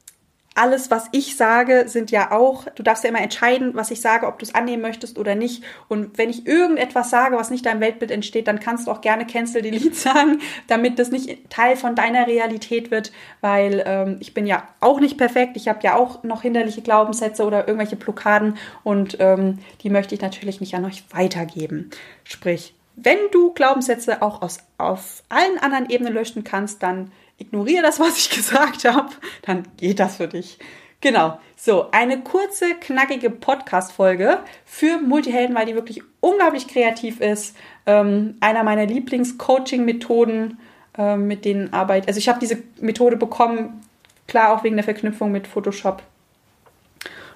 alles, 0.56 0.92
was 0.92 1.08
ich 1.12 1.36
sage, 1.36 1.86
sind 1.88 2.12
ja 2.12 2.32
auch, 2.32 2.66
du 2.76 2.84
darfst 2.84 3.04
ja 3.04 3.10
immer 3.10 3.22
entscheiden, 3.22 3.72
was 3.74 3.92
ich 3.92 4.02
sage, 4.02 4.28
ob 4.28 4.40
du 4.40 4.46
es 4.46 4.54
annehmen 4.54 4.82
möchtest 4.82 5.18
oder 5.18 5.36
nicht. 5.36 5.64
Und 5.88 6.18
wenn 6.18 6.30
ich 6.30 6.46
irgendetwas 6.46 7.10
sage, 7.10 7.36
was 7.38 7.50
nicht 7.50 7.66
deinem 7.66 7.82
Weltbild 7.82 8.12
entsteht, 8.12 8.48
dann 8.48 8.60
kannst 8.60 8.88
du 8.88 8.92
auch 8.92 9.02
gerne 9.02 9.26
Cancel 9.26 9.62
Delete 9.62 9.94
sagen, 9.94 10.40
damit 10.68 11.00
das 11.00 11.10
nicht 11.10 11.50
Teil 11.50 11.76
von 11.76 11.96
deiner 11.96 12.28
Realität 12.28 12.92
wird, 12.92 13.12
weil 13.42 13.84
ähm, 13.86 14.18
ich 14.20 14.34
bin 14.34 14.46
ja 14.46 14.68
auch 14.80 15.00
nicht 15.00 15.18
perfekt. 15.18 15.58
Ich 15.58 15.68
habe 15.68 15.80
ja 15.82 15.96
auch 15.96 16.24
noch 16.24 16.44
hinderliche 16.44 16.82
Glaubenssätze 16.82 17.46
oder 17.46 17.68
irgendwelche 17.68 17.96
Blockaden 17.96 18.58
und 18.84 19.18
ähm, 19.20 19.60
die 19.82 19.90
möchte 19.90 20.14
ich 20.16 20.22
natürlich 20.22 20.60
nicht 20.60 20.76
an 20.76 20.86
euch 20.86 21.04
weitergeben. 21.12 21.90
Sprich, 22.24 22.76
wenn 22.96 23.18
du 23.32 23.54
Glaubenssätze 23.54 24.22
auch 24.22 24.42
aus, 24.42 24.60
auf 24.78 25.24
allen 25.30 25.58
anderen 25.58 25.90
Ebenen 25.90 26.14
löschen 26.14 26.44
kannst, 26.44 26.84
dann 26.84 27.12
ignoriere 27.38 27.84
das, 27.84 28.00
was 28.00 28.18
ich 28.18 28.30
gesagt 28.36 28.86
habe, 28.86 29.10
dann 29.44 29.64
geht 29.78 30.00
das 30.00 30.18
für 30.18 30.28
dich. 30.28 30.58
Genau. 31.02 31.38
So, 31.58 31.92
eine 31.92 32.22
kurze, 32.22 32.76
knackige 32.76 33.30
Podcast-Folge 33.30 34.40
für 34.66 35.00
Multihelden, 35.00 35.56
weil 35.56 35.66
die 35.66 35.76
wirklich 35.76 36.02
unglaublich 36.22 36.68
kreativ 36.68 37.20
ist. 37.20 37.56
Ähm, 37.86 38.38
einer 38.40 38.64
meiner 38.64 38.86
Lieblings-Coaching-Methoden, 38.86 40.60
äh, 40.98 41.18
mit 41.18 41.44
denen 41.44 41.74
arbeite. 41.74 42.08
Also 42.08 42.20
ich 42.20 42.30
habe 42.30 42.40
diese 42.40 42.64
Methode 42.80 43.18
bekommen, 43.18 43.82
klar 44.28 44.54
auch 44.54 44.64
wegen 44.64 44.78
der 44.78 44.86
Verknüpfung 44.86 45.32
mit 45.32 45.48
Photoshop. 45.48 46.04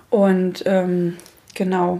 Und 0.10 0.63
ähm, 0.65 1.17
genau. 1.53 1.99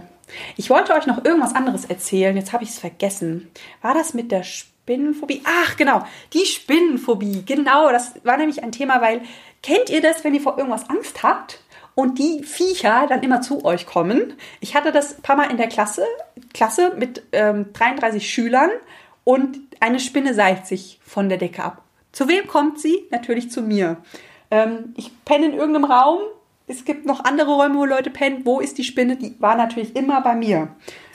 Ich 0.56 0.70
wollte 0.70 0.94
euch 0.94 1.06
noch 1.06 1.24
irgendwas 1.24 1.54
anderes 1.54 1.84
erzählen. 1.84 2.36
Jetzt 2.36 2.52
habe 2.52 2.64
ich 2.64 2.70
es 2.70 2.78
vergessen. 2.78 3.50
War 3.82 3.94
das 3.94 4.14
mit 4.14 4.32
der 4.32 4.40
Sp 4.40 4.72
Spinnenphobie. 4.88 5.42
Ach, 5.44 5.76
genau, 5.76 6.02
die 6.32 6.46
Spinnenphobie. 6.46 7.42
Genau, 7.44 7.90
das 7.90 8.14
war 8.24 8.38
nämlich 8.38 8.62
ein 8.62 8.72
Thema, 8.72 9.02
weil 9.02 9.20
kennt 9.62 9.90
ihr 9.90 10.00
das, 10.00 10.24
wenn 10.24 10.34
ihr 10.34 10.40
vor 10.40 10.56
irgendwas 10.56 10.88
Angst 10.88 11.22
habt 11.22 11.60
und 11.94 12.18
die 12.18 12.42
Viecher 12.42 13.06
dann 13.06 13.22
immer 13.22 13.42
zu 13.42 13.66
euch 13.66 13.84
kommen? 13.84 14.32
Ich 14.60 14.74
hatte 14.74 14.90
das 14.90 15.18
ein 15.18 15.22
paar 15.22 15.36
Mal 15.36 15.50
in 15.50 15.58
der 15.58 15.68
Klasse, 15.68 16.06
Klasse 16.54 16.94
mit 16.96 17.22
ähm, 17.32 17.66
33 17.74 18.30
Schülern 18.30 18.70
und 19.24 19.58
eine 19.78 20.00
Spinne 20.00 20.32
seilt 20.32 20.66
sich 20.66 20.98
von 21.04 21.28
der 21.28 21.36
Decke 21.36 21.62
ab. 21.62 21.82
Zu 22.12 22.26
wem 22.26 22.46
kommt 22.46 22.80
sie? 22.80 23.04
Natürlich 23.10 23.50
zu 23.50 23.60
mir. 23.60 23.98
Ähm, 24.50 24.94
ich 24.96 25.10
penne 25.26 25.46
in 25.46 25.52
irgendeinem 25.52 25.84
Raum. 25.84 26.20
Es 26.66 26.86
gibt 26.86 27.04
noch 27.04 27.24
andere 27.24 27.52
Räume, 27.52 27.74
wo 27.74 27.84
Leute 27.84 28.08
pennen. 28.08 28.46
Wo 28.46 28.58
ist 28.58 28.78
die 28.78 28.84
Spinne? 28.84 29.16
Die 29.16 29.34
war 29.38 29.54
natürlich 29.54 29.94
immer 29.94 30.22
bei 30.22 30.34
mir. 30.34 30.68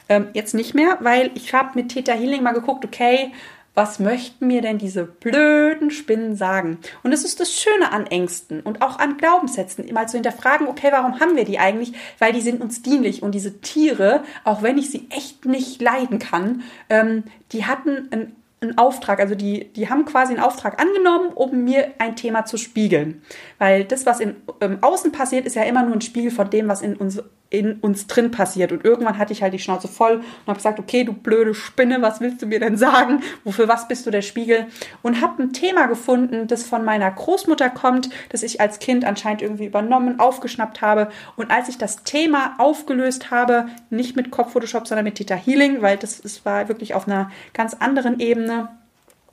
Ähm, 0.10 0.28
jetzt 0.34 0.54
nicht 0.54 0.76
mehr, 0.76 0.98
weil 1.00 1.32
ich 1.34 1.54
habe 1.54 1.72
mit 1.76 1.90
Theta 1.90 2.14
Healing 2.14 2.44
mal 2.44 2.52
geguckt, 2.52 2.86
okay, 2.86 3.32
was 3.76 4.00
möchten 4.00 4.48
mir 4.48 4.62
denn 4.62 4.78
diese 4.78 5.06
blöden 5.06 5.90
Spinnen 5.90 6.36
sagen? 6.36 6.78
Und 7.02 7.12
es 7.12 7.24
ist 7.24 7.40
das 7.40 7.54
Schöne 7.54 7.92
an 7.92 8.06
Ängsten 8.06 8.62
und 8.62 8.82
auch 8.82 9.00
an 9.00 9.18
Glaubenssätzen, 9.18 9.92
mal 9.94 10.08
zu 10.08 10.18
hinterfragen, 10.18 10.68
okay, 10.68 10.90
warum 10.92 11.20
haben 11.20 11.36
wir 11.36 11.46
die 11.46 11.60
eigentlich? 11.60 11.94
Weil 12.20 12.34
die 12.34 12.42
sind 12.42 12.62
uns 12.62 12.82
dienlich 12.84 13.24
und 13.24 13.34
diese 13.34 13.62
Tiere, 13.62 14.24
auch 14.44 14.62
wenn 14.62 14.78
ich 14.78 14.92
sie 14.92 15.08
echt 15.10 15.46
nicht 15.46 15.82
leiden 15.82 16.20
kann, 16.20 16.64
ähm, 16.90 17.24
die 17.52 17.66
hatten 17.66 18.10
einen, 18.12 18.36
einen 18.62 18.78
Auftrag, 18.78 19.20
also 19.20 19.34
die, 19.34 19.74
die 19.74 19.90
haben 19.90 20.06
quasi 20.06 20.34
einen 20.34 20.44
Auftrag 20.44 20.80
angenommen, 20.80 21.30
um 21.34 21.64
mir 21.64 21.94
ein 21.98 22.16
Thema 22.16 22.46
zu 22.46 22.58
spiegeln. 22.58 23.24
Weil 23.58 23.86
das, 23.86 24.06
was 24.06 24.20
im, 24.20 24.36
im 24.60 24.84
Außen 24.84 25.12
passiert, 25.12 25.46
ist 25.48 25.56
ja 25.56 25.64
immer 25.64 25.84
nur 25.84 25.96
ein 25.96 26.02
Spiegel 26.02 26.32
von 26.32 26.50
dem, 26.50 26.68
was 26.68 26.82
in 26.82 26.96
uns 26.96 27.22
in 27.54 27.76
uns 27.76 28.08
drin 28.08 28.32
passiert. 28.32 28.72
Und 28.72 28.84
irgendwann 28.84 29.20
hatte 29.20 29.32
ich 29.32 29.44
halt 29.44 29.54
die 29.54 29.60
Schnauze 29.60 29.88
voll 29.88 30.16
und 30.16 30.48
habe 30.48 30.58
gesagt, 30.58 30.80
okay, 30.80 31.04
du 31.04 31.13
blöde 31.13 31.54
Spinne, 31.54 32.02
was 32.02 32.20
willst 32.20 32.42
du 32.42 32.48
mir 32.48 32.60
denn 32.60 32.78
sagen? 32.78 33.22
Wofür 33.44 33.68
was 33.68 33.88
bist 33.88 34.08
du 34.08 34.12
der 34.12 34.24
Spiegel? 34.24 34.66
Und 35.04 35.22
habe 35.22 35.44
ein 35.44 35.54
Thema 35.54 35.86
gefunden, 35.86 36.48
das 36.48 36.63
von 36.63 36.84
meiner 36.84 37.12
Großmutter 37.12 37.70
kommt, 37.70 38.10
das 38.30 38.42
ich 38.42 38.60
als 38.60 38.80
Kind 38.80 39.06
anscheinend 39.06 39.44
irgendwie 39.44 39.68
übernommen, 39.68 40.20
aufgeschnappt 40.20 40.82
habe. 40.82 41.10
Und 41.36 41.52
als 41.52 41.70
ich 41.70 41.78
das 41.78 42.04
Thema 42.04 42.56
aufgelöst 42.58 43.30
habe, 43.30 43.68
nicht 43.92 44.16
mit 44.16 44.32
Kopf-Photoshop, 44.32 44.88
sondern 44.88 45.06
mit 45.06 45.16
Theta 45.16 45.36
Healing, 45.36 45.84
weil 45.84 45.98
das, 45.98 46.22
das 46.22 46.44
war 46.46 46.68
wirklich 46.70 46.96
auf 46.96 47.08
einer 47.08 47.30
ganz 47.54 47.76
anderen 47.76 48.20
Ebene. 48.20 48.70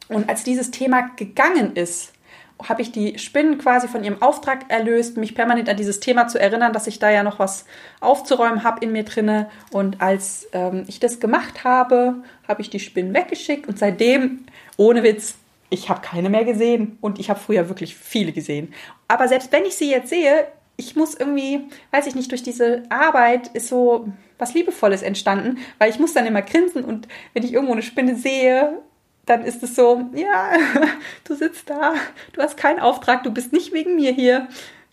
Und 0.08 0.28
als 0.28 0.44
dieses 0.44 0.70
Thema 0.70 1.08
gegangen 1.16 1.74
ist, 1.74 2.12
habe 2.68 2.82
ich 2.82 2.92
die 2.92 3.18
Spinnen 3.18 3.58
quasi 3.58 3.88
von 3.88 4.04
ihrem 4.04 4.20
Auftrag 4.22 4.70
erlöst, 4.70 5.16
mich 5.16 5.34
permanent 5.34 5.68
an 5.68 5.76
dieses 5.76 6.00
Thema 6.00 6.28
zu 6.28 6.40
erinnern, 6.40 6.72
dass 6.72 6.86
ich 6.86 6.98
da 6.98 7.10
ja 7.10 7.22
noch 7.22 7.38
was 7.38 7.64
aufzuräumen 8.00 8.64
habe 8.64 8.84
in 8.84 8.92
mir 8.92 9.04
drinne. 9.04 9.50
Und 9.72 10.00
als 10.00 10.48
ähm, 10.52 10.84
ich 10.86 11.00
das 11.00 11.20
gemacht 11.20 11.64
habe, 11.64 12.16
habe 12.46 12.62
ich 12.62 12.70
die 12.70 12.80
Spinnen 12.80 13.14
weggeschickt 13.14 13.66
und 13.68 13.78
seitdem, 13.78 14.44
ohne 14.76 15.02
Witz, 15.02 15.36
ich 15.70 15.88
habe 15.88 16.00
keine 16.00 16.28
mehr 16.28 16.44
gesehen 16.44 16.98
und 17.00 17.18
ich 17.18 17.30
habe 17.30 17.38
früher 17.38 17.68
wirklich 17.68 17.94
viele 17.96 18.32
gesehen. 18.32 18.74
Aber 19.08 19.28
selbst 19.28 19.52
wenn 19.52 19.64
ich 19.64 19.76
sie 19.76 19.90
jetzt 19.90 20.10
sehe, 20.10 20.46
ich 20.76 20.96
muss 20.96 21.14
irgendwie, 21.14 21.68
weiß 21.92 22.06
ich 22.06 22.14
nicht, 22.14 22.30
durch 22.30 22.42
diese 22.42 22.82
Arbeit 22.88 23.48
ist 23.48 23.68
so 23.68 24.08
was 24.38 24.54
Liebevolles 24.54 25.02
entstanden, 25.02 25.58
weil 25.78 25.90
ich 25.90 25.98
muss 25.98 26.14
dann 26.14 26.26
immer 26.26 26.42
grinsen 26.42 26.84
und 26.84 27.06
wenn 27.34 27.44
ich 27.44 27.52
irgendwo 27.52 27.74
eine 27.74 27.82
Spinne 27.82 28.16
sehe, 28.16 28.80
dann 29.30 29.44
ist 29.44 29.62
es 29.62 29.76
so, 29.76 30.10
ja, 30.14 30.50
du 31.24 31.34
sitzt 31.34 31.70
da, 31.70 31.94
du 32.32 32.42
hast 32.42 32.56
keinen 32.56 32.80
Auftrag, 32.80 33.22
du 33.22 33.30
bist 33.30 33.52
nicht 33.52 33.72
wegen 33.72 33.94
mir 33.94 34.12
hier, 34.12 34.48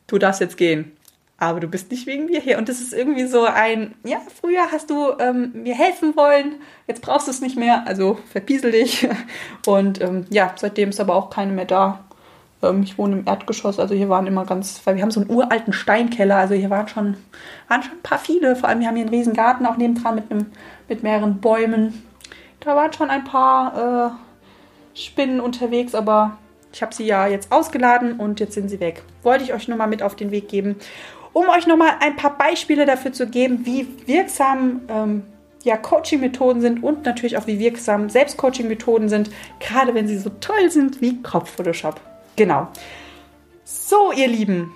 du 0.06 0.19
darfst 0.19 0.41
jetzt 0.41 0.58
gehen. 0.58 0.91
Aber 1.39 1.60
du 1.60 1.67
bist 1.67 1.91
nicht 1.91 2.08
wegen 2.08 2.26
mir 2.26 2.39
hier. 2.39 2.58
Und 2.58 2.67
das 2.67 2.82
ist 2.82 2.93
irgendwie 2.93 3.28
so 3.28 3.45
ein, 3.45 3.93
ja, 4.04 4.19
früher 4.41 4.71
hast 4.71 4.89
du 4.89 5.12
ähm, 5.19 5.52
mir 5.54 5.76
helfen 5.76 6.15
wollen, 6.15 6.56
jetzt 6.88 7.02
brauchst 7.02 7.28
du 7.28 7.32
es 7.32 7.41
nicht 7.41 7.58
mehr, 7.58 7.86
also 7.86 8.17
verpiesel 8.32 8.71
dich. 8.71 9.08
Und 9.67 10.02
ähm, 10.02 10.26
ja, 10.30 10.54
seitdem 10.56 10.89
ist 10.89 11.00
aber 11.00 11.15
auch 11.15 11.30
keine 11.30 11.52
mehr 11.52 11.65
da. 11.65 12.06
Ähm, 12.63 12.82
ich 12.82 12.97
wohne 12.97 13.17
im 13.17 13.28
Erdgeschoss, 13.28 13.80
also 13.80 13.93
hier 13.93 14.10
waren 14.10 14.26
immer 14.26 14.45
ganz, 14.45 14.82
weil 14.86 14.95
wir 14.95 15.04
haben 15.04 15.12
so 15.12 15.19
einen 15.19 15.30
uralten 15.30 15.73
Steinkeller, 15.73 16.38
also 16.38 16.56
hier 16.56 16.71
waren 16.71 16.88
schon, 16.88 17.17
waren 17.67 17.84
schon 17.84 17.93
ein 17.93 18.04
paar 18.04 18.19
viele. 18.19 18.56
Vor 18.56 18.69
allem, 18.69 18.80
wir 18.80 18.88
haben 18.88 18.95
hier 18.95 19.06
einen 19.06 19.13
riesen 19.13 19.34
Garten 19.34 19.65
auch 19.67 19.78
nebendran 19.78 20.15
mit, 20.15 20.32
einem, 20.32 20.47
mit 20.88 21.04
mehreren 21.04 21.39
Bäumen. 21.39 22.04
Da 22.60 22.76
waren 22.76 22.93
schon 22.93 23.12
ein 23.12 23.23
paar 23.26 24.10
äh, 24.10 24.27
Spinnen 24.98 25.40
unterwegs, 25.40 25.96
aber 25.96 26.38
ich 26.74 26.82
habe 26.82 26.94
sie 26.94 27.06
ja 27.06 27.28
jetzt 27.28 27.52
ausgeladen 27.52 28.20
und 28.20 28.40
jetzt 28.40 28.54
sind 28.54 28.70
sie 28.70 28.80
weg. 28.80 29.04
Wollte 29.24 29.44
ich 29.44 29.54
euch 29.54 29.68
nur 29.68 29.78
mal 29.78 29.88
mit 29.88 30.04
auf 30.04 30.16
den 30.16 30.32
Weg 30.32 30.50
geben, 30.50 30.76
um 31.34 31.50
euch 31.50 31.68
noch 31.68 31.78
mal 31.78 31.96
ein 32.00 32.16
paar 32.16 32.38
Beispiele 32.38 32.86
dafür 32.86 33.14
zu 33.14 33.28
geben, 33.28 33.66
wie 33.66 33.88
wirksam 34.06 34.82
ähm, 34.90 35.24
ja, 35.64 35.78
Coaching-Methoden 35.78 36.62
sind 36.62 36.84
und 36.84 37.06
natürlich 37.06 37.38
auch 37.38 37.46
wie 37.48 37.60
wirksam 37.60 38.10
Selbstcoaching-Methoden 38.10 39.10
sind, 39.10 39.30
gerade 39.60 39.94
wenn 39.94 40.08
sie 40.08 40.18
so 40.18 40.32
toll 40.40 40.72
sind 40.72 41.02
wie 41.02 41.22
Kopf-Photoshop. 41.22 42.00
Genau. 42.36 42.68
So, 43.64 44.12
ihr 44.12 44.28
Lieben, 44.28 44.74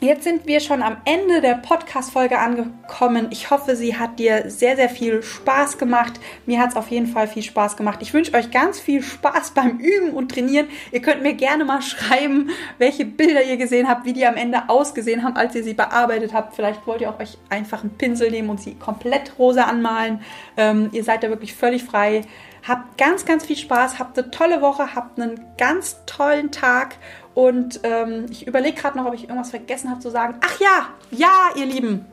Jetzt 0.00 0.22
sind 0.22 0.46
wir 0.46 0.60
schon 0.60 0.80
am 0.80 0.98
Ende 1.04 1.40
der 1.40 1.54
Podcast-Folge 1.54 2.38
angekommen. 2.38 3.26
Ich 3.30 3.50
hoffe, 3.50 3.74
sie 3.74 3.98
hat 3.98 4.20
dir 4.20 4.48
sehr, 4.48 4.76
sehr 4.76 4.88
viel 4.88 5.24
Spaß 5.24 5.76
gemacht. 5.76 6.20
Mir 6.46 6.60
hat 6.60 6.70
es 6.70 6.76
auf 6.76 6.88
jeden 6.92 7.08
Fall 7.08 7.26
viel 7.26 7.42
Spaß 7.42 7.76
gemacht. 7.76 7.98
Ich 8.00 8.14
wünsche 8.14 8.32
euch 8.34 8.52
ganz 8.52 8.78
viel 8.78 9.02
Spaß 9.02 9.50
beim 9.50 9.78
Üben 9.78 10.10
und 10.10 10.30
Trainieren. 10.30 10.68
Ihr 10.92 11.02
könnt 11.02 11.24
mir 11.24 11.34
gerne 11.34 11.64
mal 11.64 11.82
schreiben, 11.82 12.50
welche 12.78 13.04
Bilder 13.04 13.42
ihr 13.42 13.56
gesehen 13.56 13.88
habt, 13.88 14.04
wie 14.04 14.12
die 14.12 14.24
am 14.24 14.36
Ende 14.36 14.68
ausgesehen 14.68 15.24
haben, 15.24 15.34
als 15.34 15.56
ihr 15.56 15.64
sie 15.64 15.74
bearbeitet 15.74 16.32
habt. 16.32 16.54
Vielleicht 16.54 16.86
wollt 16.86 17.00
ihr 17.00 17.10
auch 17.10 17.18
euch 17.18 17.36
einfach 17.48 17.82
einen 17.82 17.98
Pinsel 17.98 18.30
nehmen 18.30 18.50
und 18.50 18.60
sie 18.60 18.76
komplett 18.76 19.36
rosa 19.36 19.64
anmalen. 19.64 20.20
Ähm, 20.56 20.90
ihr 20.92 21.02
seid 21.02 21.24
da 21.24 21.28
wirklich 21.28 21.54
völlig 21.54 21.82
frei. 21.82 22.22
Habt 22.66 22.98
ganz, 22.98 23.24
ganz 23.24 23.46
viel 23.46 23.56
Spaß, 23.56 23.98
habt 23.98 24.16
eine 24.16 24.30
tolle 24.30 24.62
Woche, 24.62 24.94
habt 24.94 25.18
einen 25.18 25.40
ganz 25.56 26.04
tollen 26.06 26.52
Tag 26.52 26.96
und 27.38 27.78
ähm, 27.84 28.26
ich 28.30 28.48
überlege 28.48 28.80
gerade 28.80 28.98
noch, 28.98 29.06
ob 29.06 29.14
ich 29.14 29.28
irgendwas 29.28 29.50
vergessen 29.50 29.90
habe 29.90 30.00
zu 30.00 30.10
sagen. 30.10 30.40
Ach 30.40 30.58
ja, 30.58 30.88
ja, 31.12 31.50
ihr 31.54 31.66
Lieben, 31.66 32.04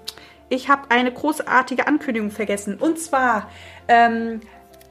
ich 0.50 0.70
habe 0.70 0.92
eine 0.92 1.12
großartige 1.12 1.88
Ankündigung 1.88 2.30
vergessen. 2.30 2.78
Und 2.78 3.00
zwar, 3.00 3.50
ähm, 3.88 4.42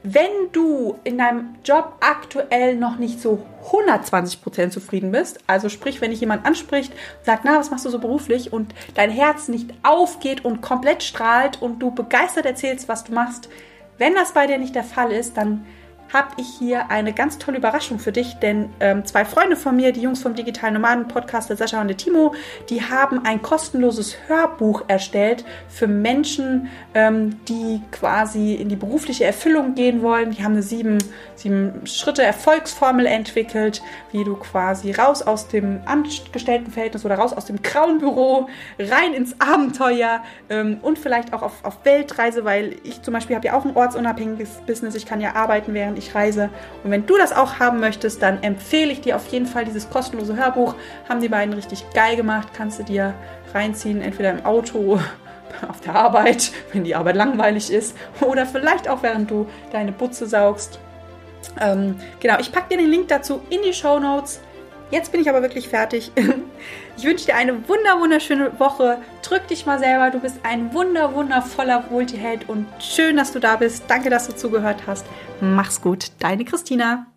wenn 0.03 0.51
du 0.51 0.99
in 1.05 1.19
deinem 1.19 1.55
Job 1.63 1.93
aktuell 2.01 2.75
noch 2.75 2.97
nicht 2.97 3.21
so 3.21 3.45
120% 3.71 4.71
zufrieden 4.71 5.13
bist, 5.13 5.39
also 5.47 5.69
sprich, 5.69 6.01
wenn 6.01 6.11
dich 6.11 6.19
jemand 6.19 6.45
anspricht 6.45 6.91
und 6.91 7.25
sagt, 7.25 7.45
na, 7.45 7.57
was 7.57 7.71
machst 7.71 7.85
du 7.85 7.89
so 7.89 7.99
beruflich 7.99 8.51
und 8.51 8.75
dein 8.93 9.11
Herz 9.11 9.47
nicht 9.47 9.73
aufgeht 9.83 10.43
und 10.43 10.59
komplett 10.59 11.01
strahlt 11.01 11.61
und 11.61 11.79
du 11.79 11.91
begeistert 11.91 12.45
erzählst, 12.45 12.89
was 12.89 13.05
du 13.05 13.13
machst, 13.13 13.47
wenn 13.97 14.13
das 14.15 14.33
bei 14.33 14.47
dir 14.47 14.57
nicht 14.57 14.75
der 14.75 14.83
Fall 14.83 15.13
ist, 15.13 15.37
dann 15.37 15.65
habe 16.15 16.29
ich 16.37 16.47
hier 16.47 16.89
eine 16.89 17.11
ganz 17.11 17.37
tolle 17.39 17.57
Überraschung 17.57 17.99
für 17.99 18.13
dich, 18.13 18.35
denn 18.35 18.69
ähm, 18.79 19.03
zwei 19.05 19.25
Freunde 19.25 19.57
von 19.57 19.75
mir, 19.75 19.91
die 19.91 19.99
Jungs 19.99 20.21
vom 20.21 20.33
Digitalen 20.33 20.73
Nomaden 20.75 21.09
Podcast, 21.09 21.49
der 21.49 21.57
Sascha 21.57 21.81
und 21.81 21.89
der 21.89 21.97
Timo, 21.97 22.33
die 22.69 22.81
haben 22.81 23.25
ein 23.25 23.41
kostenloses 23.41 24.15
Hörbuch 24.27 24.85
erstellt 24.87 25.43
für 25.67 25.87
Menschen, 25.87 26.69
ähm, 26.93 27.43
die 27.47 27.81
quasi 27.91 28.53
in 28.53 28.69
die 28.69 28.77
berufliche 28.77 29.25
Erfüllung 29.25 29.75
gehen 29.75 30.01
wollen. 30.01 30.31
Die 30.31 30.43
haben 30.43 30.53
eine 30.53 30.63
sieben, 30.63 30.99
sieben 31.35 31.85
Schritte 31.85 32.23
Erfolgsformel 32.23 33.07
entwickelt, 33.07 33.81
wie 34.13 34.23
du 34.23 34.37
quasi 34.37 34.93
raus 34.93 35.21
aus 35.21 35.49
dem 35.49 35.81
Angestelltenverhältnis 35.85 37.03
oder 37.03 37.15
raus 37.15 37.33
aus 37.33 37.43
dem 37.43 37.61
grauen 37.61 37.99
Büro 37.99 38.47
rein 38.79 39.13
ins 39.13 39.35
Abenteuer 39.41 40.23
ähm, 40.49 40.77
und 40.81 40.97
vielleicht 40.97 41.33
auch 41.33 41.41
auf, 41.41 41.65
auf 41.65 41.83
Weltreise, 41.83 42.45
weil 42.45 42.77
ich 42.83 43.01
zum 43.01 43.13
Beispiel 43.13 43.35
habe 43.35 43.47
ja 43.47 43.53
auch 43.53 43.65
ein 43.65 43.75
ortsunabhängiges 43.75 44.61
Business. 44.65 44.95
Ich 44.95 45.05
kann 45.05 45.19
ja 45.19 45.35
arbeiten, 45.35 45.73
während 45.73 45.97
ich 45.97 46.04
reise. 46.13 46.49
Und 46.83 46.91
wenn 46.91 47.05
du 47.05 47.17
das 47.17 47.33
auch 47.33 47.59
haben 47.59 47.79
möchtest, 47.79 48.21
dann 48.21 48.43
empfehle 48.43 48.91
ich 48.91 49.01
dir 49.01 49.15
auf 49.15 49.27
jeden 49.27 49.47
Fall 49.47 49.65
dieses 49.65 49.89
kostenlose 49.89 50.35
Hörbuch. 50.35 50.75
Haben 51.09 51.21
die 51.21 51.29
beiden 51.29 51.53
richtig 51.53 51.85
geil 51.93 52.15
gemacht. 52.15 52.49
Kannst 52.53 52.79
du 52.79 52.83
dir 52.83 53.15
reinziehen, 53.53 54.01
entweder 54.01 54.31
im 54.31 54.45
Auto, 54.45 54.99
auf 55.69 55.81
der 55.81 55.95
Arbeit, 55.95 56.51
wenn 56.73 56.83
die 56.83 56.95
Arbeit 56.95 57.15
langweilig 57.15 57.71
ist, 57.71 57.95
oder 58.21 58.45
vielleicht 58.45 58.89
auch 58.89 59.01
während 59.01 59.31
du 59.31 59.47
deine 59.71 59.91
Butze 59.91 60.27
saugst. 60.27 60.79
Ähm, 61.59 61.95
genau, 62.19 62.37
ich 62.39 62.51
packe 62.51 62.69
dir 62.69 62.77
den 62.77 62.89
Link 62.89 63.07
dazu 63.07 63.41
in 63.49 63.61
die 63.63 63.73
Show 63.73 63.99
Notes. 63.99 64.41
Jetzt 64.91 65.11
bin 65.11 65.21
ich 65.21 65.29
aber 65.29 65.41
wirklich 65.41 65.69
fertig. 65.69 66.11
Ich 66.97 67.03
wünsche 67.03 67.25
dir 67.25 67.35
eine 67.35 67.67
wunder 67.67 67.99
wunderschöne 67.99 68.57
Woche. 68.57 68.99
Drück 69.21 69.47
dich 69.47 69.65
mal 69.65 69.79
selber. 69.79 70.11
Du 70.11 70.19
bist 70.19 70.39
ein 70.43 70.73
wunder 70.73 71.13
wundervoller 71.13 71.83
Multiheld 71.89 72.47
und 72.47 72.67
schön, 72.79 73.17
dass 73.17 73.33
du 73.33 73.39
da 73.39 73.57
bist. 73.57 73.83
Danke, 73.87 74.09
dass 74.09 74.27
du 74.27 74.35
zugehört 74.35 74.83
hast. 74.87 75.05
Mach's 75.41 75.81
gut. 75.81 76.11
Deine 76.19 76.45
Christina. 76.45 77.07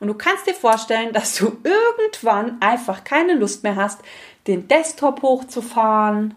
Und 0.00 0.06
du 0.06 0.14
kannst 0.14 0.46
dir 0.46 0.54
vorstellen, 0.54 1.12
dass 1.12 1.34
du 1.34 1.58
irgendwann 1.64 2.62
einfach 2.62 3.02
keine 3.02 3.34
Lust 3.34 3.64
mehr 3.64 3.76
hast, 3.76 4.00
den 4.48 4.66
Desktop 4.66 5.22
hochzufahren. 5.22 6.34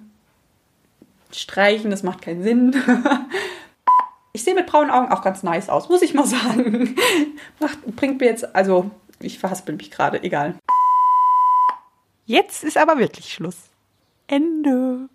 Streichen, 1.31 1.89
das 1.89 2.03
macht 2.03 2.21
keinen 2.21 2.43
Sinn. 2.43 2.75
Ich 4.33 4.45
sehe 4.45 4.55
mit 4.55 4.65
braunen 4.65 4.91
Augen 4.91 5.11
auch 5.11 5.21
ganz 5.23 5.43
nice 5.43 5.67
aus, 5.67 5.89
muss 5.89 6.01
ich 6.01 6.13
mal 6.13 6.25
sagen. 6.25 6.95
Macht, 7.59 7.85
bringt 7.97 8.21
mir 8.21 8.27
jetzt, 8.27 8.55
also 8.55 8.89
ich 9.19 9.39
verhaspel 9.39 9.75
mich 9.75 9.91
gerade, 9.91 10.23
egal. 10.23 10.55
Jetzt 12.25 12.63
ist 12.63 12.77
aber 12.77 12.97
wirklich 12.97 13.33
Schluss. 13.33 13.57
Ende. 14.27 15.09